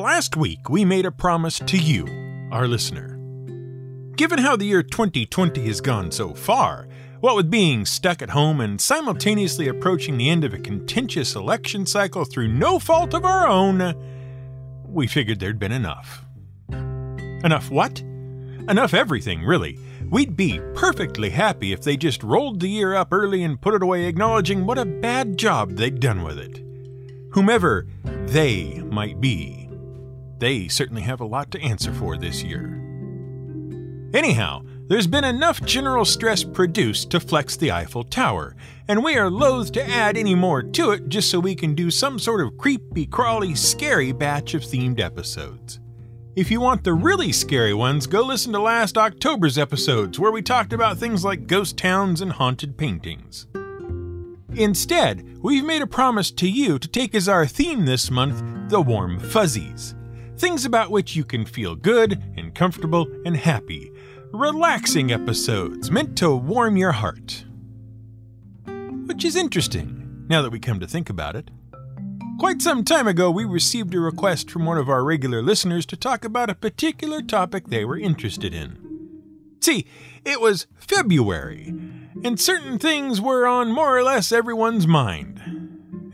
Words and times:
Last 0.00 0.34
week, 0.34 0.70
we 0.70 0.86
made 0.86 1.04
a 1.04 1.10
promise 1.12 1.58
to 1.58 1.76
you, 1.76 2.06
our 2.50 2.66
listener. 2.66 3.18
Given 4.16 4.38
how 4.38 4.56
the 4.56 4.64
year 4.64 4.82
2020 4.82 5.60
has 5.66 5.82
gone 5.82 6.10
so 6.10 6.32
far, 6.32 6.88
what 7.20 7.36
with 7.36 7.50
being 7.50 7.84
stuck 7.84 8.22
at 8.22 8.30
home 8.30 8.62
and 8.62 8.80
simultaneously 8.80 9.68
approaching 9.68 10.16
the 10.16 10.30
end 10.30 10.42
of 10.42 10.54
a 10.54 10.58
contentious 10.58 11.34
election 11.36 11.84
cycle 11.84 12.24
through 12.24 12.48
no 12.48 12.78
fault 12.78 13.12
of 13.12 13.26
our 13.26 13.46
own, 13.46 13.94
we 14.86 15.06
figured 15.06 15.38
there'd 15.38 15.58
been 15.58 15.70
enough. 15.70 16.24
Enough 16.70 17.70
what? 17.70 18.00
Enough 18.00 18.94
everything, 18.94 19.44
really. 19.44 19.78
We'd 20.08 20.34
be 20.34 20.62
perfectly 20.74 21.28
happy 21.28 21.74
if 21.74 21.82
they 21.82 21.98
just 21.98 22.22
rolled 22.22 22.60
the 22.60 22.70
year 22.70 22.94
up 22.94 23.08
early 23.12 23.42
and 23.42 23.60
put 23.60 23.74
it 23.74 23.82
away, 23.82 24.06
acknowledging 24.06 24.64
what 24.64 24.78
a 24.78 24.86
bad 24.86 25.36
job 25.36 25.72
they'd 25.72 26.00
done 26.00 26.22
with 26.22 26.38
it. 26.38 26.64
Whomever 27.32 27.86
they 28.04 28.82
might 28.86 29.20
be, 29.20 29.59
they 30.40 30.68
certainly 30.68 31.02
have 31.02 31.20
a 31.20 31.26
lot 31.26 31.50
to 31.52 31.60
answer 31.60 31.92
for 31.92 32.16
this 32.16 32.42
year. 32.42 32.76
Anyhow, 34.12 34.62
there's 34.88 35.06
been 35.06 35.22
enough 35.22 35.62
general 35.62 36.04
stress 36.04 36.42
produced 36.42 37.10
to 37.10 37.20
flex 37.20 37.56
the 37.56 37.70
Eiffel 37.70 38.02
Tower, 38.02 38.56
and 38.88 39.04
we 39.04 39.16
are 39.16 39.30
loath 39.30 39.70
to 39.72 39.88
add 39.88 40.16
any 40.16 40.34
more 40.34 40.64
to 40.64 40.90
it 40.90 41.08
just 41.08 41.30
so 41.30 41.38
we 41.38 41.54
can 41.54 41.76
do 41.76 41.92
some 41.92 42.18
sort 42.18 42.40
of 42.40 42.58
creepy, 42.58 43.06
crawly, 43.06 43.54
scary 43.54 44.10
batch 44.10 44.54
of 44.54 44.62
themed 44.62 44.98
episodes. 44.98 45.78
If 46.34 46.50
you 46.50 46.60
want 46.60 46.82
the 46.82 46.94
really 46.94 47.30
scary 47.30 47.74
ones, 47.74 48.08
go 48.08 48.22
listen 48.22 48.52
to 48.52 48.60
last 48.60 48.98
October's 48.98 49.58
episodes 49.58 50.18
where 50.18 50.32
we 50.32 50.42
talked 50.42 50.72
about 50.72 50.96
things 50.96 51.24
like 51.24 51.46
ghost 51.46 51.76
towns 51.76 52.20
and 52.20 52.32
haunted 52.32 52.76
paintings. 52.76 53.46
Instead, 54.54 55.38
we've 55.40 55.64
made 55.64 55.82
a 55.82 55.86
promise 55.86 56.32
to 56.32 56.48
you 56.48 56.80
to 56.80 56.88
take 56.88 57.14
as 57.14 57.28
our 57.28 57.46
theme 57.46 57.84
this 57.84 58.10
month 58.10 58.42
the 58.70 58.80
warm 58.80 59.20
fuzzies. 59.20 59.94
Things 60.40 60.64
about 60.64 60.90
which 60.90 61.14
you 61.14 61.22
can 61.22 61.44
feel 61.44 61.76
good 61.76 62.12
and 62.34 62.54
comfortable 62.54 63.06
and 63.26 63.36
happy. 63.36 63.92
Relaxing 64.32 65.12
episodes 65.12 65.90
meant 65.90 66.16
to 66.16 66.34
warm 66.34 66.78
your 66.78 66.92
heart. 66.92 67.44
Which 69.04 69.22
is 69.26 69.36
interesting, 69.36 70.24
now 70.30 70.40
that 70.40 70.50
we 70.50 70.58
come 70.58 70.80
to 70.80 70.86
think 70.86 71.10
about 71.10 71.36
it. 71.36 71.50
Quite 72.38 72.62
some 72.62 72.84
time 72.84 73.06
ago, 73.06 73.30
we 73.30 73.44
received 73.44 73.94
a 73.94 74.00
request 74.00 74.50
from 74.50 74.64
one 74.64 74.78
of 74.78 74.88
our 74.88 75.04
regular 75.04 75.42
listeners 75.42 75.84
to 75.84 75.94
talk 75.94 76.24
about 76.24 76.48
a 76.48 76.54
particular 76.54 77.20
topic 77.20 77.66
they 77.66 77.84
were 77.84 77.98
interested 77.98 78.54
in. 78.54 78.78
See, 79.60 79.86
it 80.24 80.40
was 80.40 80.66
February, 80.74 81.66
and 82.24 82.40
certain 82.40 82.78
things 82.78 83.20
were 83.20 83.46
on 83.46 83.72
more 83.72 83.94
or 83.94 84.02
less 84.02 84.32
everyone's 84.32 84.86
mind. 84.86 85.42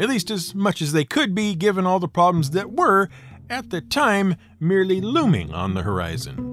At 0.01 0.09
least 0.09 0.33
as 0.33 0.53
much 0.53 0.83
as 0.83 0.93
they 0.93 1.05
could 1.05 1.33
be, 1.33 1.55
given 1.55 1.87
all 1.87 2.01
the 2.01 2.09
problems 2.09 2.51
that 2.51 2.73
were, 2.73 3.09
at 3.49 3.71
the 3.71 3.81
time, 3.81 4.37
merely 4.61 5.01
looming 5.01 5.53
on 5.53 5.75
the 5.75 5.83
horizon. 5.83 6.53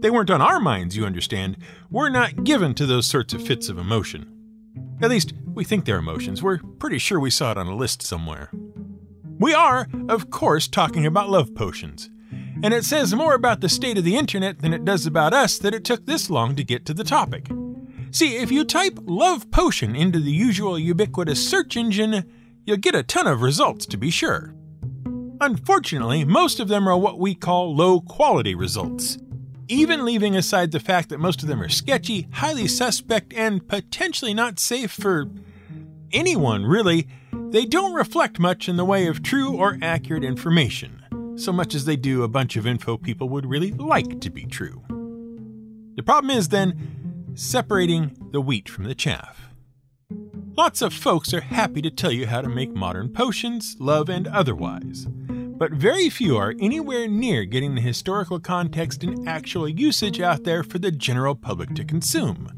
They 0.00 0.10
weren't 0.10 0.30
on 0.30 0.40
our 0.40 0.60
minds, 0.60 0.96
you 0.96 1.04
understand. 1.04 1.56
We're 1.90 2.08
not 2.08 2.44
given 2.44 2.74
to 2.74 2.86
those 2.86 3.06
sorts 3.06 3.34
of 3.34 3.46
fits 3.46 3.68
of 3.68 3.78
emotion. 3.78 4.32
At 5.02 5.10
least, 5.10 5.32
we 5.54 5.64
think 5.64 5.84
they're 5.84 5.98
emotions. 5.98 6.42
We're 6.42 6.58
pretty 6.78 6.98
sure 6.98 7.18
we 7.18 7.30
saw 7.30 7.50
it 7.52 7.58
on 7.58 7.66
a 7.66 7.76
list 7.76 8.02
somewhere. 8.02 8.50
We 9.38 9.54
are, 9.54 9.86
of 10.08 10.30
course, 10.30 10.68
talking 10.68 11.06
about 11.06 11.30
love 11.30 11.54
potions. 11.54 12.10
And 12.62 12.74
it 12.74 12.84
says 12.84 13.14
more 13.14 13.34
about 13.34 13.60
the 13.60 13.68
state 13.68 13.98
of 13.98 14.04
the 14.04 14.16
internet 14.16 14.60
than 14.60 14.74
it 14.74 14.84
does 14.84 15.06
about 15.06 15.32
us 15.32 15.58
that 15.58 15.74
it 15.74 15.84
took 15.84 16.06
this 16.06 16.28
long 16.28 16.56
to 16.56 16.64
get 16.64 16.84
to 16.86 16.94
the 16.94 17.04
topic. 17.04 17.48
See, 18.10 18.36
if 18.36 18.50
you 18.50 18.64
type 18.64 18.98
love 19.04 19.50
potion 19.50 19.94
into 19.94 20.18
the 20.18 20.32
usual 20.32 20.78
ubiquitous 20.78 21.48
search 21.48 21.76
engine, 21.76 22.24
you'll 22.64 22.78
get 22.78 22.94
a 22.94 23.02
ton 23.02 23.26
of 23.26 23.42
results 23.42 23.86
to 23.86 23.96
be 23.96 24.10
sure. 24.10 24.54
Unfortunately, 25.40 26.24
most 26.24 26.60
of 26.60 26.68
them 26.68 26.88
are 26.88 26.98
what 26.98 27.18
we 27.18 27.34
call 27.34 27.74
low 27.74 28.00
quality 28.00 28.54
results 28.54 29.18
even 29.68 30.04
leaving 30.04 30.34
aside 30.34 30.72
the 30.72 30.80
fact 30.80 31.10
that 31.10 31.20
most 31.20 31.42
of 31.42 31.48
them 31.48 31.62
are 31.62 31.68
sketchy, 31.68 32.26
highly 32.32 32.66
suspect, 32.66 33.32
and 33.34 33.66
potentially 33.68 34.34
not 34.34 34.58
safe 34.58 34.90
for 34.90 35.26
anyone, 36.10 36.64
really, 36.64 37.06
they 37.50 37.66
don't 37.66 37.94
reflect 37.94 38.38
much 38.38 38.68
in 38.68 38.76
the 38.76 38.84
way 38.84 39.06
of 39.06 39.22
true 39.22 39.54
or 39.54 39.78
accurate 39.82 40.24
information, 40.24 41.02
so 41.36 41.52
much 41.52 41.74
as 41.74 41.84
they 41.84 41.96
do 41.96 42.22
a 42.22 42.28
bunch 42.28 42.56
of 42.56 42.66
info 42.66 42.96
people 42.96 43.28
would 43.28 43.46
really 43.46 43.72
like 43.72 44.20
to 44.20 44.30
be 44.30 44.46
true. 44.46 44.82
The 45.96 46.02
problem 46.02 46.30
is, 46.30 46.48
then, 46.48 47.34
separating 47.34 48.16
the 48.32 48.40
wheat 48.40 48.68
from 48.68 48.84
the 48.84 48.94
chaff. 48.94 49.50
Lots 50.56 50.82
of 50.82 50.94
folks 50.94 51.34
are 51.34 51.40
happy 51.40 51.82
to 51.82 51.90
tell 51.90 52.10
you 52.10 52.26
how 52.26 52.40
to 52.40 52.48
make 52.48 52.74
modern 52.74 53.10
potions, 53.10 53.76
love 53.78 54.08
and 54.08 54.26
otherwise 54.26 55.06
but 55.58 55.72
very 55.72 56.08
few 56.08 56.36
are 56.36 56.54
anywhere 56.60 57.08
near 57.08 57.44
getting 57.44 57.74
the 57.74 57.80
historical 57.80 58.38
context 58.38 59.02
and 59.02 59.28
actual 59.28 59.68
usage 59.68 60.20
out 60.20 60.44
there 60.44 60.62
for 60.62 60.78
the 60.78 60.92
general 60.92 61.34
public 61.34 61.74
to 61.74 61.84
consume. 61.84 62.52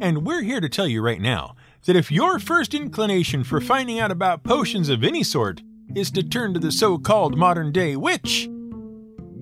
And 0.00 0.24
we're 0.24 0.42
here 0.42 0.60
to 0.60 0.68
tell 0.68 0.86
you 0.86 1.02
right 1.02 1.20
now 1.20 1.56
that 1.86 1.96
if 1.96 2.12
your 2.12 2.38
first 2.38 2.72
inclination 2.72 3.42
for 3.42 3.60
finding 3.60 3.98
out 3.98 4.12
about 4.12 4.44
potions 4.44 4.88
of 4.88 5.02
any 5.02 5.24
sort 5.24 5.62
is 5.94 6.10
to 6.12 6.22
turn 6.22 6.54
to 6.54 6.60
the 6.60 6.70
so 6.70 6.98
called 6.98 7.36
modern 7.36 7.72
day 7.72 7.96
witch, 7.96 8.48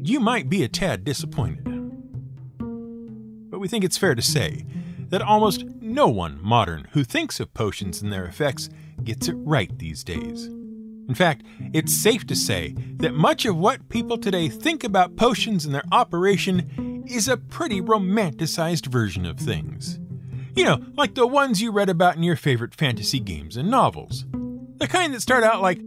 you 0.03 0.19
might 0.19 0.49
be 0.49 0.63
a 0.63 0.69
tad 0.69 1.05
disappointed. 1.05 1.65
But 3.51 3.59
we 3.59 3.69
think 3.69 3.85
it's 3.85 3.99
fair 3.99 4.15
to 4.15 4.23
say 4.23 4.65
that 5.11 5.23
almost 5.23 5.65
no 5.81 6.09
one 6.09 6.39
modern 6.43 6.89
who 6.93 7.05
thinks 7.05 7.39
of 7.39 7.53
potions 7.53 8.01
and 8.01 8.13
their 8.13 8.25
effects 8.25 8.71
gets 9.03 9.29
it 9.29 9.35
right 9.35 9.79
these 9.79 10.03
days. 10.03 10.49
In 11.09 11.15
fact, 11.15 11.45
it's 11.73 11.93
safe 11.93 12.27
to 12.27 12.37
say 12.37 12.75
that 12.97 13.15
much 13.15 13.45
of 13.45 13.57
what 13.57 13.89
people 13.89 14.17
today 14.17 14.49
think 14.49 14.85
about 14.85 15.17
potions 15.17 15.65
and 15.65 15.75
their 15.75 15.85
operation 15.93 17.05
is 17.07 17.29
a 17.29 17.37
pretty 17.37 17.81
romanticized 17.81 18.87
version 18.87 19.27
of 19.27 19.39
things. 19.39 19.99
You 20.57 20.65
know, 20.65 20.81
like 20.97 21.15
the 21.15 21.27
ones 21.27 21.61
you 21.61 21.73
read 21.73 21.89
about 21.89 22.17
in 22.17 22.23
your 22.23 22.37
favorite 22.37 22.75
fantasy 22.75 23.21
games 23.21 23.57
and 23.57 23.71
novels. 23.71 24.25
The 24.77 24.89
kind 24.89 25.13
that 25.13 25.21
start 25.21 25.45
out 25.45 25.61
like 25.61 25.81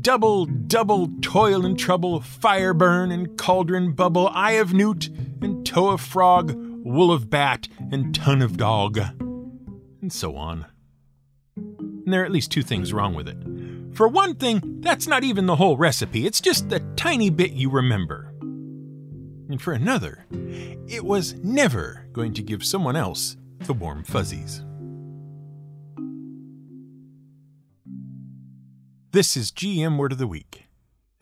double, 0.00 0.46
double 0.46 1.08
toil 1.20 1.66
and 1.66 1.78
trouble, 1.78 2.20
fire 2.20 2.72
burn 2.72 3.10
and 3.10 3.36
cauldron 3.36 3.92
bubble, 3.92 4.28
eye 4.28 4.52
of 4.52 4.72
newt 4.72 5.08
and 5.42 5.66
toe 5.66 5.90
of 5.90 6.00
frog, 6.00 6.52
wool 6.54 7.12
of 7.12 7.28
bat 7.28 7.68
and 7.90 8.14
ton 8.14 8.40
of 8.40 8.56
dog, 8.56 8.98
and 10.00 10.12
so 10.12 10.36
on. 10.36 10.66
And 11.56 12.12
there 12.12 12.22
are 12.22 12.24
at 12.24 12.32
least 12.32 12.52
two 12.52 12.62
things 12.62 12.92
wrong 12.92 13.14
with 13.14 13.28
it. 13.28 13.36
For 13.96 14.06
one 14.06 14.34
thing, 14.34 14.82
that's 14.82 15.06
not 15.06 15.24
even 15.24 15.46
the 15.46 15.56
whole 15.56 15.78
recipe, 15.78 16.26
it's 16.26 16.42
just 16.42 16.68
the 16.68 16.80
tiny 16.96 17.30
bit 17.30 17.52
you 17.52 17.70
remember. 17.70 18.34
And 19.48 19.58
for 19.58 19.72
another, 19.72 20.26
it 20.86 21.02
was 21.02 21.32
never 21.42 22.06
going 22.12 22.34
to 22.34 22.42
give 22.42 22.62
someone 22.62 22.94
else 22.94 23.38
the 23.60 23.72
warm 23.72 24.04
fuzzies. 24.04 24.62
This 29.12 29.34
is 29.34 29.50
GM 29.50 29.96
Word 29.96 30.12
of 30.12 30.18
the 30.18 30.26
Week, 30.26 30.64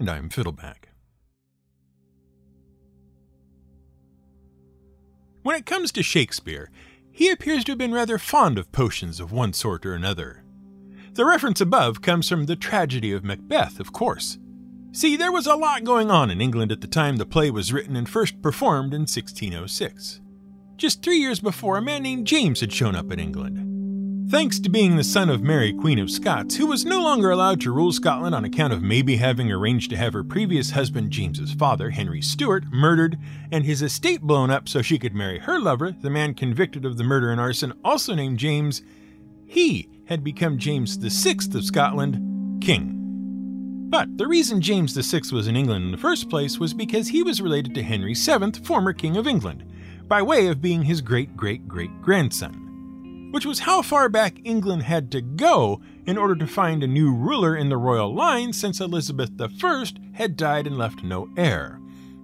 and 0.01 0.11
I'm 0.11 0.29
Fiddleback. 0.29 0.89
When 5.45 5.55
it 5.55 5.65
comes 5.65 5.93
to 5.93 6.03
Shakespeare, 6.03 6.73
he 7.13 7.31
appears 7.31 7.63
to 7.65 7.73
have 7.73 7.79
been 7.79 7.95
rather 7.95 8.19
fond 8.19 8.59
of 8.59 8.73
potions 8.73 9.21
of 9.21 9.31
one 9.31 9.53
sort 9.53 9.87
or 9.87 9.95
another. 9.95 10.45
The 11.15 11.25
reference 11.25 11.61
above 11.61 12.03
comes 12.03 12.29
from 12.29 12.47
the 12.47 12.57
tragedy 12.57 13.13
of 13.13 13.23
Macbeth, 13.23 13.79
of 13.79 13.93
course. 13.93 14.37
See, 14.91 15.17
there 15.17 15.31
was 15.31 15.47
a 15.47 15.55
lot 15.55 15.85
going 15.85 16.11
on 16.11 16.29
in 16.29 16.41
England 16.41 16.73
at 16.73 16.81
the 16.81 16.89
time 16.89 17.17
the 17.17 17.25
play 17.25 17.53
was 17.53 17.73
written 17.73 17.95
and 17.95 18.09
first 18.09 18.43
performed 18.43 18.93
in 18.93 19.03
1606. 19.03 20.21
Just 20.77 21.05
three 21.05 21.19
years 21.19 21.39
before, 21.39 21.79
a 21.79 21.83
man 21.83 22.03
named 22.03 22.27
James 22.27 22.61
had 22.61 22.73
shown 22.73 22.97
up 22.97 23.13
in 23.13 23.21
England. 23.21 24.29
Thanks 24.29 24.59
to 24.59 24.69
being 24.69 24.97
the 24.97 25.05
son 25.05 25.31
of 25.31 25.41
Mary, 25.41 25.73
Queen 25.73 26.01
of 26.01 26.11
Scots, 26.11 26.57
who 26.57 26.67
was 26.67 26.85
no 26.85 27.01
longer 27.01 27.31
allowed 27.31 27.61
to 27.61 27.73
rule 27.73 27.93
Scotland 27.93 28.35
on 28.35 28.45
account 28.45 28.73
of 28.73 28.83
maybe 28.83 29.15
having 29.15 29.53
arranged 29.53 29.91
to 29.91 29.97
have 29.97 30.15
her 30.15 30.25
previous 30.25 30.73
husband, 30.73 31.13
James's 31.13 31.53
father, 31.53 31.91
Henry 31.91 32.23
Stuart, 32.23 32.65
murdered, 32.73 33.17
and 33.53 33.65
his 33.65 33.83
estate 33.83 34.23
blown 34.23 34.51
up 34.51 34.69
so 34.69 34.83
she 34.83 34.99
could 34.99 35.15
marry 35.15 35.39
her 35.39 35.61
lover, 35.61 35.93
the 35.93 36.11
man 36.11 36.35
convicted 36.35 36.85
of 36.85 36.97
the 36.97 37.05
murder 37.05 37.31
and 37.31 37.41
arson, 37.41 37.73
also 37.85 38.17
named 38.17 38.39
James, 38.39 38.83
he 39.47 39.94
had 40.07 40.25
become 40.25 40.59
James 40.59 40.97
VI 40.97 41.37
of 41.55 41.65
Scotland, 41.65 42.63
king. 42.63 42.95
But 43.89 44.19
the 44.19 44.27
reason 44.27 44.61
James 44.61 44.95
VI 44.95 45.21
was 45.33 45.47
in 45.47 45.57
England 45.57 45.85
in 45.85 45.91
the 45.93 45.97
first 45.97 46.29
place 46.29 46.59
was 46.59 46.75
because 46.75 47.09
he 47.09 47.23
was 47.23 47.41
related 47.41 47.75
to 47.75 47.83
Henry 47.83 48.15
VII, 48.15 48.53
former 48.65 48.93
King 48.93 49.17
of 49.17 49.27
England, 49.27 49.65
by 50.09 50.21
way 50.21 50.49
of 50.49 50.61
being 50.61 50.83
his 50.83 51.01
great 51.01 51.37
great 51.37 51.69
great 51.69 52.03
grandson, 52.03 53.31
which 53.33 53.47
was 53.47 53.61
how 53.61 53.83
far 53.83 54.09
back 54.09 54.39
England 54.45 54.83
had 54.83 55.13
to 55.13 55.21
go 55.21 55.81
in 56.07 56.19
order 56.19 56.35
to 56.35 56.47
find 56.47 56.83
a 56.83 56.89
new 56.89 57.15
ruler 57.15 57.57
in 57.57 57.69
the 57.69 57.77
royal 57.77 58.13
line 58.13 58.53
since 58.53 58.81
Elizabeth 58.81 59.31
I 59.41 59.87
had 60.15 60.37
died 60.37 60.67
and 60.67 60.77
left 60.77 61.05
no 61.05 61.29
heir. 61.37 61.81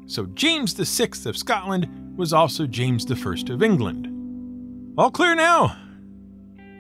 So 0.07 0.27
James 0.27 0.73
VI 0.73 1.11
of 1.25 1.37
Scotland 1.37 2.17
was 2.17 2.33
also 2.33 2.67
James 2.67 3.11
I 3.11 3.53
of 3.53 3.63
England. 3.63 4.09
All 4.99 5.11
clear 5.11 5.37
now? 5.37 5.77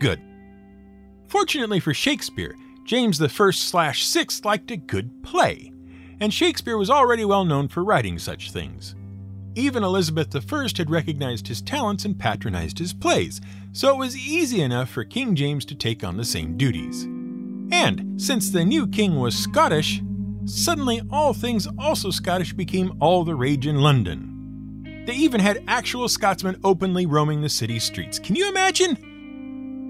Good. 0.00 0.20
Fortunately 1.30 1.78
for 1.78 1.94
Shakespeare, 1.94 2.56
James 2.84 3.22
I 3.22 3.28
slash 3.28 4.12
VI 4.12 4.26
liked 4.42 4.72
a 4.72 4.76
good 4.76 5.22
play. 5.22 5.72
and 6.18 6.34
Shakespeare 6.34 6.76
was 6.76 6.90
already 6.90 7.24
well 7.24 7.44
known 7.44 7.68
for 7.68 7.84
writing 7.84 8.18
such 8.18 8.50
things. 8.50 8.96
Even 9.54 9.84
Elizabeth 9.84 10.34
I 10.34 10.68
had 10.76 10.90
recognized 10.90 11.46
his 11.46 11.62
talents 11.62 12.04
and 12.04 12.18
patronized 12.18 12.80
his 12.80 12.92
plays, 12.92 13.40
so 13.70 13.94
it 13.94 13.98
was 13.98 14.16
easy 14.16 14.60
enough 14.60 14.90
for 14.90 15.04
King 15.04 15.36
James 15.36 15.64
to 15.66 15.76
take 15.76 16.02
on 16.02 16.16
the 16.16 16.24
same 16.24 16.56
duties. 16.56 17.04
And 17.72 18.20
since 18.20 18.50
the 18.50 18.64
new 18.64 18.88
king 18.88 19.14
was 19.14 19.38
Scottish, 19.38 20.02
suddenly 20.46 21.00
all 21.12 21.32
things 21.32 21.68
also 21.78 22.10
Scottish 22.10 22.54
became 22.54 22.96
all 22.98 23.22
the 23.22 23.36
rage 23.36 23.68
in 23.68 23.76
London. 23.76 25.04
They 25.06 25.14
even 25.14 25.40
had 25.40 25.62
actual 25.68 26.08
Scotsmen 26.08 26.58
openly 26.64 27.06
roaming 27.06 27.40
the 27.40 27.48
city 27.48 27.78
streets. 27.78 28.18
Can 28.18 28.34
you 28.34 28.48
imagine? 28.48 29.09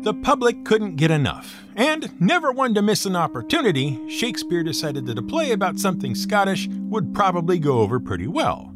The 0.03 0.15
public 0.15 0.65
couldn't 0.65 0.97
get 0.97 1.11
enough, 1.11 1.63
and 1.77 2.19
never 2.21 2.53
one 2.53 2.73
to 2.75 2.81
miss 2.81 3.05
an 3.05 3.17
opportunity, 3.17 4.09
Shakespeare 4.09 4.63
decided 4.63 5.05
that 5.07 5.19
a 5.19 5.23
play 5.23 5.53
about 5.53 5.79
something 5.79 6.15
Scottish 6.15 6.69
would 6.69 7.13
probably 7.13 7.59
go 7.59 7.81
over 7.81 8.01
pretty 8.01 8.27
well. 8.27 8.75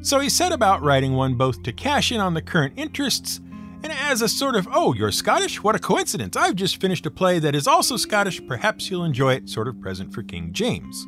So 0.00 0.20
he 0.20 0.30
set 0.30 0.52
about 0.52 0.82
writing 0.82 1.12
one 1.12 1.34
both 1.34 1.62
to 1.64 1.72
cash 1.72 2.12
in 2.12 2.20
on 2.20 2.32
the 2.32 2.42
current 2.42 2.74
interests 2.76 3.40
and 3.82 3.92
as 3.92 4.22
a 4.22 4.28
sort 4.28 4.56
of, 4.56 4.66
oh, 4.72 4.94
you're 4.94 5.12
Scottish? 5.12 5.62
What 5.62 5.76
a 5.76 5.78
coincidence! 5.78 6.38
I've 6.38 6.56
just 6.56 6.80
finished 6.80 7.04
a 7.04 7.10
play 7.10 7.38
that 7.40 7.54
is 7.54 7.66
also 7.66 7.98
Scottish, 7.98 8.40
perhaps 8.46 8.90
you'll 8.90 9.04
enjoy 9.04 9.34
it, 9.34 9.50
sort 9.50 9.68
of 9.68 9.78
present 9.78 10.14
for 10.14 10.22
King 10.22 10.54
James. 10.54 11.06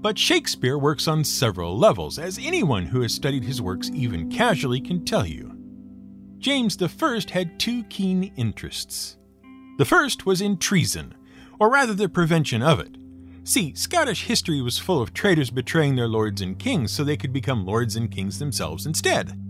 But 0.00 0.18
Shakespeare 0.18 0.76
works 0.76 1.06
on 1.06 1.22
several 1.22 1.78
levels, 1.78 2.18
as 2.18 2.38
anyone 2.38 2.86
who 2.86 3.02
has 3.02 3.14
studied 3.14 3.44
his 3.44 3.62
works 3.62 3.92
even 3.94 4.28
casually 4.28 4.80
can 4.80 5.04
tell 5.04 5.24
you. 5.24 5.55
James 6.38 6.80
I 6.80 7.20
had 7.30 7.58
two 7.58 7.82
keen 7.84 8.32
interests. 8.36 9.16
The 9.78 9.84
first 9.84 10.26
was 10.26 10.40
in 10.40 10.58
treason, 10.58 11.14
or 11.58 11.70
rather 11.70 11.94
the 11.94 12.08
prevention 12.08 12.62
of 12.62 12.80
it. 12.80 12.96
See, 13.44 13.74
Scottish 13.74 14.24
history 14.24 14.60
was 14.60 14.78
full 14.78 15.00
of 15.00 15.14
traitors 15.14 15.50
betraying 15.50 15.96
their 15.96 16.08
lords 16.08 16.40
and 16.40 16.58
kings 16.58 16.92
so 16.92 17.04
they 17.04 17.16
could 17.16 17.32
become 17.32 17.64
lords 17.64 17.94
and 17.94 18.10
kings 18.10 18.38
themselves 18.38 18.86
instead. 18.86 19.40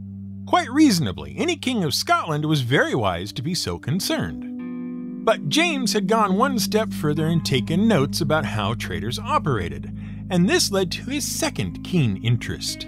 Quite 0.47 0.71
reasonably, 0.71 1.35
any 1.37 1.57
king 1.57 1.83
of 1.83 1.95
Scotland 1.95 2.45
was 2.45 2.61
very 2.61 2.95
wise 2.95 3.33
to 3.33 3.43
be 3.43 3.55
so 3.55 3.79
concerned. 3.79 5.25
But 5.25 5.49
James 5.49 5.93
had 5.93 6.07
gone 6.07 6.37
one 6.37 6.59
step 6.59 6.93
further 6.93 7.27
and 7.27 7.45
taken 7.45 7.89
notes 7.89 8.21
about 8.21 8.45
how 8.45 8.75
traitors 8.75 9.19
operated, 9.19 9.97
and 10.31 10.49
this 10.49 10.71
led 10.71 10.93
to 10.93 11.11
his 11.11 11.27
second 11.27 11.83
keen 11.83 12.23
interest 12.23 12.87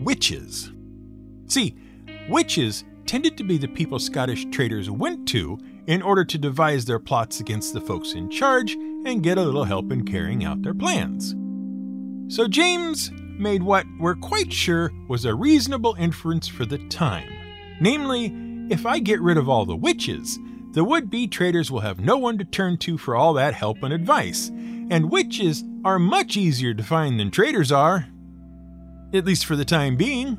witches. 0.00 0.70
See, 1.46 1.76
witches 2.28 2.84
tended 3.06 3.36
to 3.36 3.44
be 3.44 3.58
the 3.58 3.68
people 3.68 3.98
Scottish 3.98 4.46
traitors 4.50 4.90
went 4.90 5.28
to 5.28 5.58
in 5.86 6.02
order 6.02 6.24
to 6.24 6.38
devise 6.38 6.84
their 6.84 6.98
plots 6.98 7.40
against 7.40 7.72
the 7.72 7.80
folks 7.80 8.14
in 8.14 8.30
charge 8.30 8.74
and 9.04 9.22
get 9.22 9.38
a 9.38 9.42
little 9.42 9.64
help 9.64 9.90
in 9.90 10.04
carrying 10.04 10.44
out 10.44 10.62
their 10.62 10.74
plans. 10.74 11.34
So 12.34 12.48
James 12.48 13.10
made 13.38 13.62
what 13.62 13.84
we're 13.98 14.14
quite 14.14 14.52
sure 14.52 14.90
was 15.08 15.24
a 15.24 15.34
reasonable 15.34 15.96
inference 15.98 16.48
for 16.48 16.64
the 16.64 16.78
time. 16.88 17.28
Namely, 17.80 18.32
if 18.70 18.86
I 18.86 19.00
get 19.00 19.20
rid 19.20 19.36
of 19.36 19.48
all 19.48 19.66
the 19.66 19.76
witches, 19.76 20.38
the 20.72 20.84
would 20.84 21.10
be 21.10 21.26
traders 21.26 21.70
will 21.70 21.80
have 21.80 22.00
no 22.00 22.16
one 22.16 22.38
to 22.38 22.44
turn 22.44 22.78
to 22.78 22.96
for 22.96 23.14
all 23.14 23.34
that 23.34 23.54
help 23.54 23.82
and 23.82 23.92
advice, 23.92 24.48
and 24.48 25.10
witches 25.10 25.64
are 25.84 25.98
much 25.98 26.36
easier 26.36 26.72
to 26.72 26.82
find 26.82 27.20
than 27.20 27.30
traders 27.30 27.70
are. 27.70 28.06
At 29.12 29.26
least 29.26 29.44
for 29.44 29.56
the 29.56 29.64
time 29.64 29.96
being. 29.96 30.38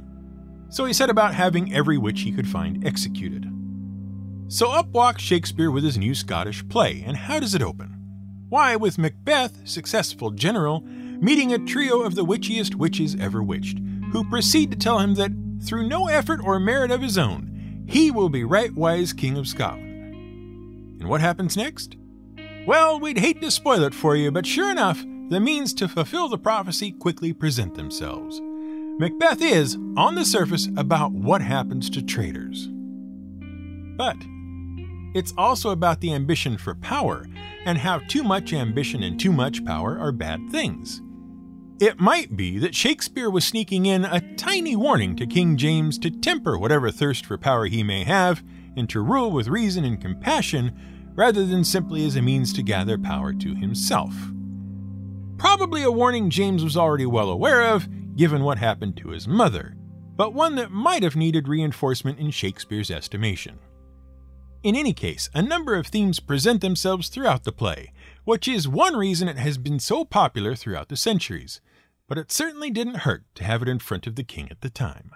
So 0.73 0.85
he 0.85 0.93
set 0.93 1.11
about 1.11 1.35
having 1.35 1.71
every 1.71 1.99
witch 1.99 2.21
he 2.21 2.31
could 2.31 2.47
find 2.47 2.83
executed. 2.83 3.47
So 4.47 4.71
up 4.71 4.87
walks 4.87 5.21
Shakespeare 5.21 5.69
with 5.69 5.83
his 5.83 5.99
new 5.99 6.15
Scottish 6.15 6.67
play, 6.67 7.03
and 7.05 7.15
how 7.15 7.39
does 7.39 7.53
it 7.53 7.61
open? 7.61 7.95
Why, 8.49 8.75
with 8.75 8.97
Macbeth, 8.97 9.67
successful 9.69 10.31
general, 10.31 10.81
meeting 10.81 11.53
a 11.53 11.59
trio 11.59 12.01
of 12.01 12.15
the 12.15 12.25
witchiest 12.25 12.73
witches 12.73 13.15
ever 13.19 13.43
witched, 13.43 13.85
who 14.11 14.27
proceed 14.27 14.71
to 14.71 14.77
tell 14.77 14.97
him 14.97 15.13
that, 15.13 15.31
through 15.63 15.87
no 15.87 16.07
effort 16.07 16.39
or 16.43 16.59
merit 16.59 16.89
of 16.89 17.03
his 17.03 17.19
own, 17.19 17.85
he 17.87 18.09
will 18.09 18.29
be 18.29 18.43
right 18.43 18.73
wise 18.73 19.13
King 19.13 19.37
of 19.37 19.47
Scotland. 19.47 20.15
And 20.99 21.07
what 21.07 21.21
happens 21.21 21.55
next? 21.55 21.97
Well, 22.65 22.99
we'd 22.99 23.19
hate 23.19 23.41
to 23.41 23.51
spoil 23.51 23.83
it 23.83 23.93
for 23.93 24.15
you, 24.15 24.31
but 24.31 24.47
sure 24.47 24.71
enough, 24.71 25.05
the 25.29 25.39
means 25.39 25.71
to 25.75 25.87
fulfill 25.87 26.29
the 26.29 26.37
prophecy 26.39 26.91
quickly 26.91 27.31
present 27.31 27.75
themselves. 27.75 28.41
Macbeth 28.99 29.41
is, 29.41 29.75
on 29.97 30.15
the 30.15 30.23
surface, 30.23 30.69
about 30.77 31.11
what 31.11 31.41
happens 31.41 31.89
to 31.89 32.01
traitors. 32.01 32.69
But 33.97 34.17
it's 35.15 35.33
also 35.37 35.71
about 35.71 36.01
the 36.01 36.13
ambition 36.13 36.57
for 36.57 36.75
power 36.75 37.25
and 37.65 37.77
how 37.77 37.99
too 37.99 38.23
much 38.23 38.53
ambition 38.53 39.03
and 39.03 39.19
too 39.19 39.31
much 39.31 39.65
power 39.65 39.97
are 39.97 40.11
bad 40.11 40.49
things. 40.51 41.01
It 41.79 41.99
might 41.99 42.37
be 42.37 42.59
that 42.59 42.75
Shakespeare 42.75 43.29
was 43.29 43.45
sneaking 43.45 43.87
in 43.87 44.05
a 44.05 44.21
tiny 44.35 44.75
warning 44.75 45.15
to 45.15 45.27
King 45.27 45.57
James 45.57 45.97
to 45.99 46.11
temper 46.11 46.57
whatever 46.57 46.91
thirst 46.91 47.25
for 47.25 47.37
power 47.37 47.65
he 47.65 47.83
may 47.83 48.03
have 48.03 48.43
and 48.75 48.87
to 48.89 49.01
rule 49.01 49.31
with 49.31 49.47
reason 49.47 49.83
and 49.83 49.99
compassion 49.99 50.71
rather 51.15 51.45
than 51.45 51.63
simply 51.63 52.05
as 52.05 52.15
a 52.15 52.21
means 52.21 52.53
to 52.53 52.63
gather 52.63 52.97
power 52.97 53.33
to 53.33 53.55
himself. 53.55 54.13
Probably 55.37 55.83
a 55.83 55.91
warning 55.91 56.29
James 56.29 56.63
was 56.63 56.77
already 56.77 57.05
well 57.05 57.29
aware 57.29 57.63
of, 57.63 57.87
given 58.15 58.43
what 58.43 58.57
happened 58.57 58.97
to 58.97 59.09
his 59.09 59.27
mother, 59.27 59.75
but 60.15 60.33
one 60.33 60.55
that 60.55 60.71
might 60.71 61.03
have 61.03 61.15
needed 61.15 61.47
reinforcement 61.47 62.19
in 62.19 62.31
Shakespeare's 62.31 62.91
estimation. 62.91 63.59
In 64.61 64.75
any 64.75 64.93
case, 64.93 65.29
a 65.33 65.41
number 65.41 65.75
of 65.75 65.87
themes 65.87 66.19
present 66.19 66.61
themselves 66.61 67.09
throughout 67.09 67.43
the 67.43 67.51
play, 67.51 67.91
which 68.23 68.47
is 68.47 68.67
one 68.67 68.95
reason 68.95 69.27
it 69.27 69.37
has 69.37 69.57
been 69.57 69.79
so 69.79 70.05
popular 70.05 70.55
throughout 70.55 70.89
the 70.89 70.95
centuries 70.95 71.59
but 72.07 72.17
it 72.17 72.31
certainly 72.31 72.69
didn't 72.69 72.97
hurt 72.97 73.23
to 73.35 73.43
have 73.43 73.61
it 73.61 73.69
in 73.69 73.79
front 73.79 74.07
of 74.07 74.15
the 74.15 74.23
king 74.23 74.47
at 74.51 74.61
the 74.61 74.69
time. 74.69 75.11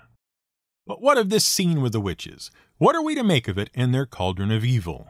But 0.86 1.02
what 1.02 1.18
of 1.18 1.30
this 1.30 1.46
scene 1.46 1.82
with 1.82 1.92
the 1.92 2.00
witches? 2.00 2.50
What 2.78 2.96
are 2.96 3.04
we 3.04 3.14
to 3.16 3.24
make 3.24 3.48
of 3.48 3.58
it 3.58 3.70
and 3.76 3.94
their 3.94 4.06
cauldron 4.06 4.52
of 4.52 4.64
evil? 4.64 5.08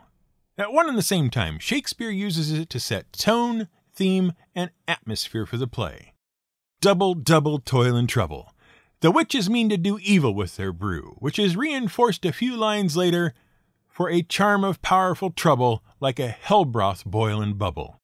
At 0.58 0.74
one 0.74 0.90
and 0.90 0.98
the 0.98 1.04
same 1.04 1.30
time, 1.30 1.60
Shakespeare 1.60 2.10
uses 2.10 2.52
it 2.52 2.70
to 2.72 2.80
set 2.80 3.14
tone, 3.14 3.68
theme, 3.94 4.34
and 4.56 4.72
atmosphere 4.88 5.46
for 5.46 5.58
the 5.58 5.68
play. 5.68 6.14
Double, 6.80 7.16
double 7.16 7.60
toil 7.60 7.96
and 7.96 8.08
trouble. 8.08 8.54
The 9.00 9.12
witches 9.12 9.50
mean 9.50 9.70
to 9.70 9.78
do 9.78 9.98
evil 10.00 10.34
with 10.34 10.58
their 10.58 10.72
brew, 10.72 11.16
which 11.20 11.40
is 11.40 11.58
reinforced 11.58 12.26
a 12.26 12.32
few 12.32 12.56
lines 12.56 12.96
later 12.96 13.34
for 13.88 14.10
a 14.10 14.22
charm 14.22 14.64
of 14.64 14.82
powerful 14.84 15.32
trouble 15.32 15.84
like 16.00 16.20
a 16.20 16.28
hell 16.28 16.66
broth 16.66 17.04
boil 17.04 17.42
and 17.42 17.58
bubble. 17.58 18.00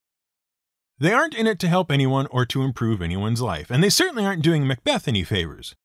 They 1.00 1.14
aren't 1.14 1.36
in 1.36 1.46
it 1.46 1.60
to 1.60 1.68
help 1.68 1.92
anyone 1.92 2.28
or 2.28 2.46
to 2.48 2.64
improve 2.64 3.02
anyone's 3.02 3.42
life, 3.42 3.69
and 3.69 3.83
they 3.83 3.90
certainly 3.90 4.26
aren't 4.26 4.44
doing 4.44 4.66
Macbeth 4.66 5.07
any 5.07 5.24
favors. 5.24 5.76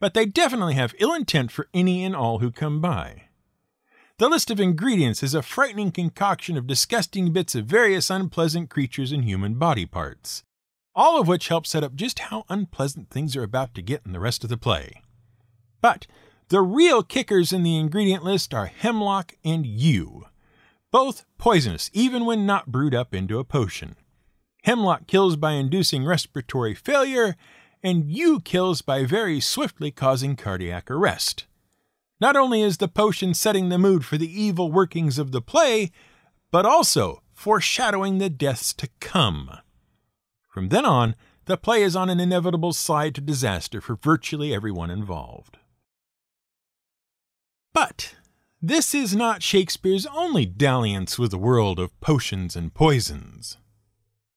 But 0.00 0.14
they 0.14 0.26
definitely 0.26 0.74
have 0.74 0.94
ill 0.98 1.14
intent 1.14 1.50
for 1.50 1.68
any 1.74 2.04
and 2.04 2.14
all 2.14 2.38
who 2.38 2.52
come 2.52 2.80
by. 2.80 3.22
The 4.18 4.28
list 4.28 4.50
of 4.50 4.60
ingredients 4.60 5.22
is 5.22 5.34
a 5.34 5.42
frightening 5.42 5.90
concoction 5.90 6.56
of 6.56 6.66
disgusting 6.66 7.32
bits 7.32 7.54
of 7.54 7.66
various 7.66 8.08
unpleasant 8.08 8.70
creatures 8.70 9.12
and 9.12 9.24
human 9.24 9.54
body 9.54 9.86
parts, 9.86 10.42
all 10.96 11.20
of 11.20 11.28
which 11.28 11.48
help 11.48 11.66
set 11.66 11.84
up 11.84 11.94
just 11.94 12.18
how 12.18 12.44
unpleasant 12.48 13.10
things 13.10 13.36
are 13.36 13.42
about 13.42 13.74
to 13.74 13.82
get 13.82 14.00
in 14.06 14.12
the 14.12 14.18
rest 14.18 14.42
of 14.42 14.50
the 14.50 14.56
play. 14.56 15.02
But 15.82 16.06
the 16.48 16.62
real 16.62 17.02
kickers 17.02 17.52
in 17.52 17.62
the 17.62 17.76
ingredient 17.76 18.24
list 18.24 18.54
are 18.54 18.66
hemlock 18.66 19.34
and 19.44 19.66
yew, 19.66 20.24
both 20.90 21.26
poisonous 21.36 21.90
even 21.92 22.24
when 22.24 22.46
not 22.46 22.72
brewed 22.72 22.94
up 22.94 23.14
into 23.14 23.38
a 23.38 23.44
potion. 23.44 23.96
Hemlock 24.62 25.06
kills 25.06 25.36
by 25.36 25.52
inducing 25.52 26.04
respiratory 26.04 26.74
failure, 26.74 27.36
and 27.82 28.10
yew 28.10 28.40
kills 28.40 28.82
by 28.82 29.04
very 29.04 29.38
swiftly 29.38 29.90
causing 29.90 30.34
cardiac 30.34 30.90
arrest. 30.90 31.46
Not 32.20 32.34
only 32.34 32.62
is 32.62 32.78
the 32.78 32.88
potion 32.88 33.34
setting 33.34 33.68
the 33.68 33.78
mood 33.78 34.04
for 34.04 34.16
the 34.16 34.42
evil 34.42 34.72
workings 34.72 35.18
of 35.18 35.30
the 35.30 35.42
play, 35.42 35.90
but 36.50 36.64
also 36.64 37.22
foreshadowing 37.34 38.18
the 38.18 38.30
deaths 38.30 38.72
to 38.74 38.88
come. 38.98 39.50
From 40.56 40.70
then 40.70 40.86
on, 40.86 41.16
the 41.44 41.58
play 41.58 41.82
is 41.82 41.94
on 41.94 42.08
an 42.08 42.18
inevitable 42.18 42.72
slide 42.72 43.14
to 43.16 43.20
disaster 43.20 43.82
for 43.82 43.94
virtually 43.94 44.54
everyone 44.54 44.90
involved. 44.90 45.58
But 47.74 48.14
this 48.62 48.94
is 48.94 49.14
not 49.14 49.42
Shakespeare's 49.42 50.06
only 50.06 50.46
dalliance 50.46 51.18
with 51.18 51.32
the 51.32 51.36
world 51.36 51.78
of 51.78 52.00
potions 52.00 52.56
and 52.56 52.72
poisons. 52.72 53.58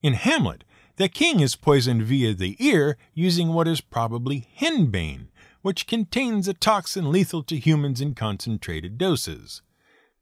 In 0.03 0.11
Hamlet, 0.11 0.65
the 0.97 1.07
king 1.07 1.39
is 1.39 1.55
poisoned 1.55 2.03
via 2.03 2.33
the 2.33 2.57
ear 2.59 2.97
using 3.13 3.53
what 3.53 3.69
is 3.69 3.79
probably 3.79 4.49
henbane, 4.59 5.27
which 5.61 5.87
contains 5.87 6.49
a 6.49 6.53
toxin 6.53 7.13
lethal 7.13 7.43
to 7.43 7.55
humans 7.55 8.01
in 8.01 8.13
concentrated 8.13 8.97
doses, 8.97 9.61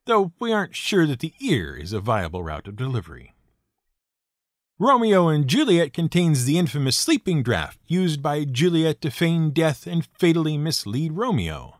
though 0.05 0.31
we 0.37 0.53
aren't 0.53 0.75
sure 0.75 1.07
that 1.07 1.21
the 1.21 1.33
ear 1.39 1.75
is 1.75 1.91
a 1.91 1.99
viable 1.99 2.43
route 2.43 2.67
of 2.67 2.75
delivery. 2.75 3.33
Romeo 4.79 5.27
and 5.27 5.47
Juliet 5.47 5.91
contains 5.91 6.45
the 6.45 6.59
infamous 6.59 6.95
sleeping 6.95 7.41
draught 7.43 7.77
used 7.87 8.21
by 8.21 8.43
Juliet 8.43 9.01
to 9.01 9.09
feign 9.09 9.49
death 9.49 9.87
and 9.87 10.07
fatally 10.19 10.55
mislead 10.55 11.13
Romeo. 11.13 11.77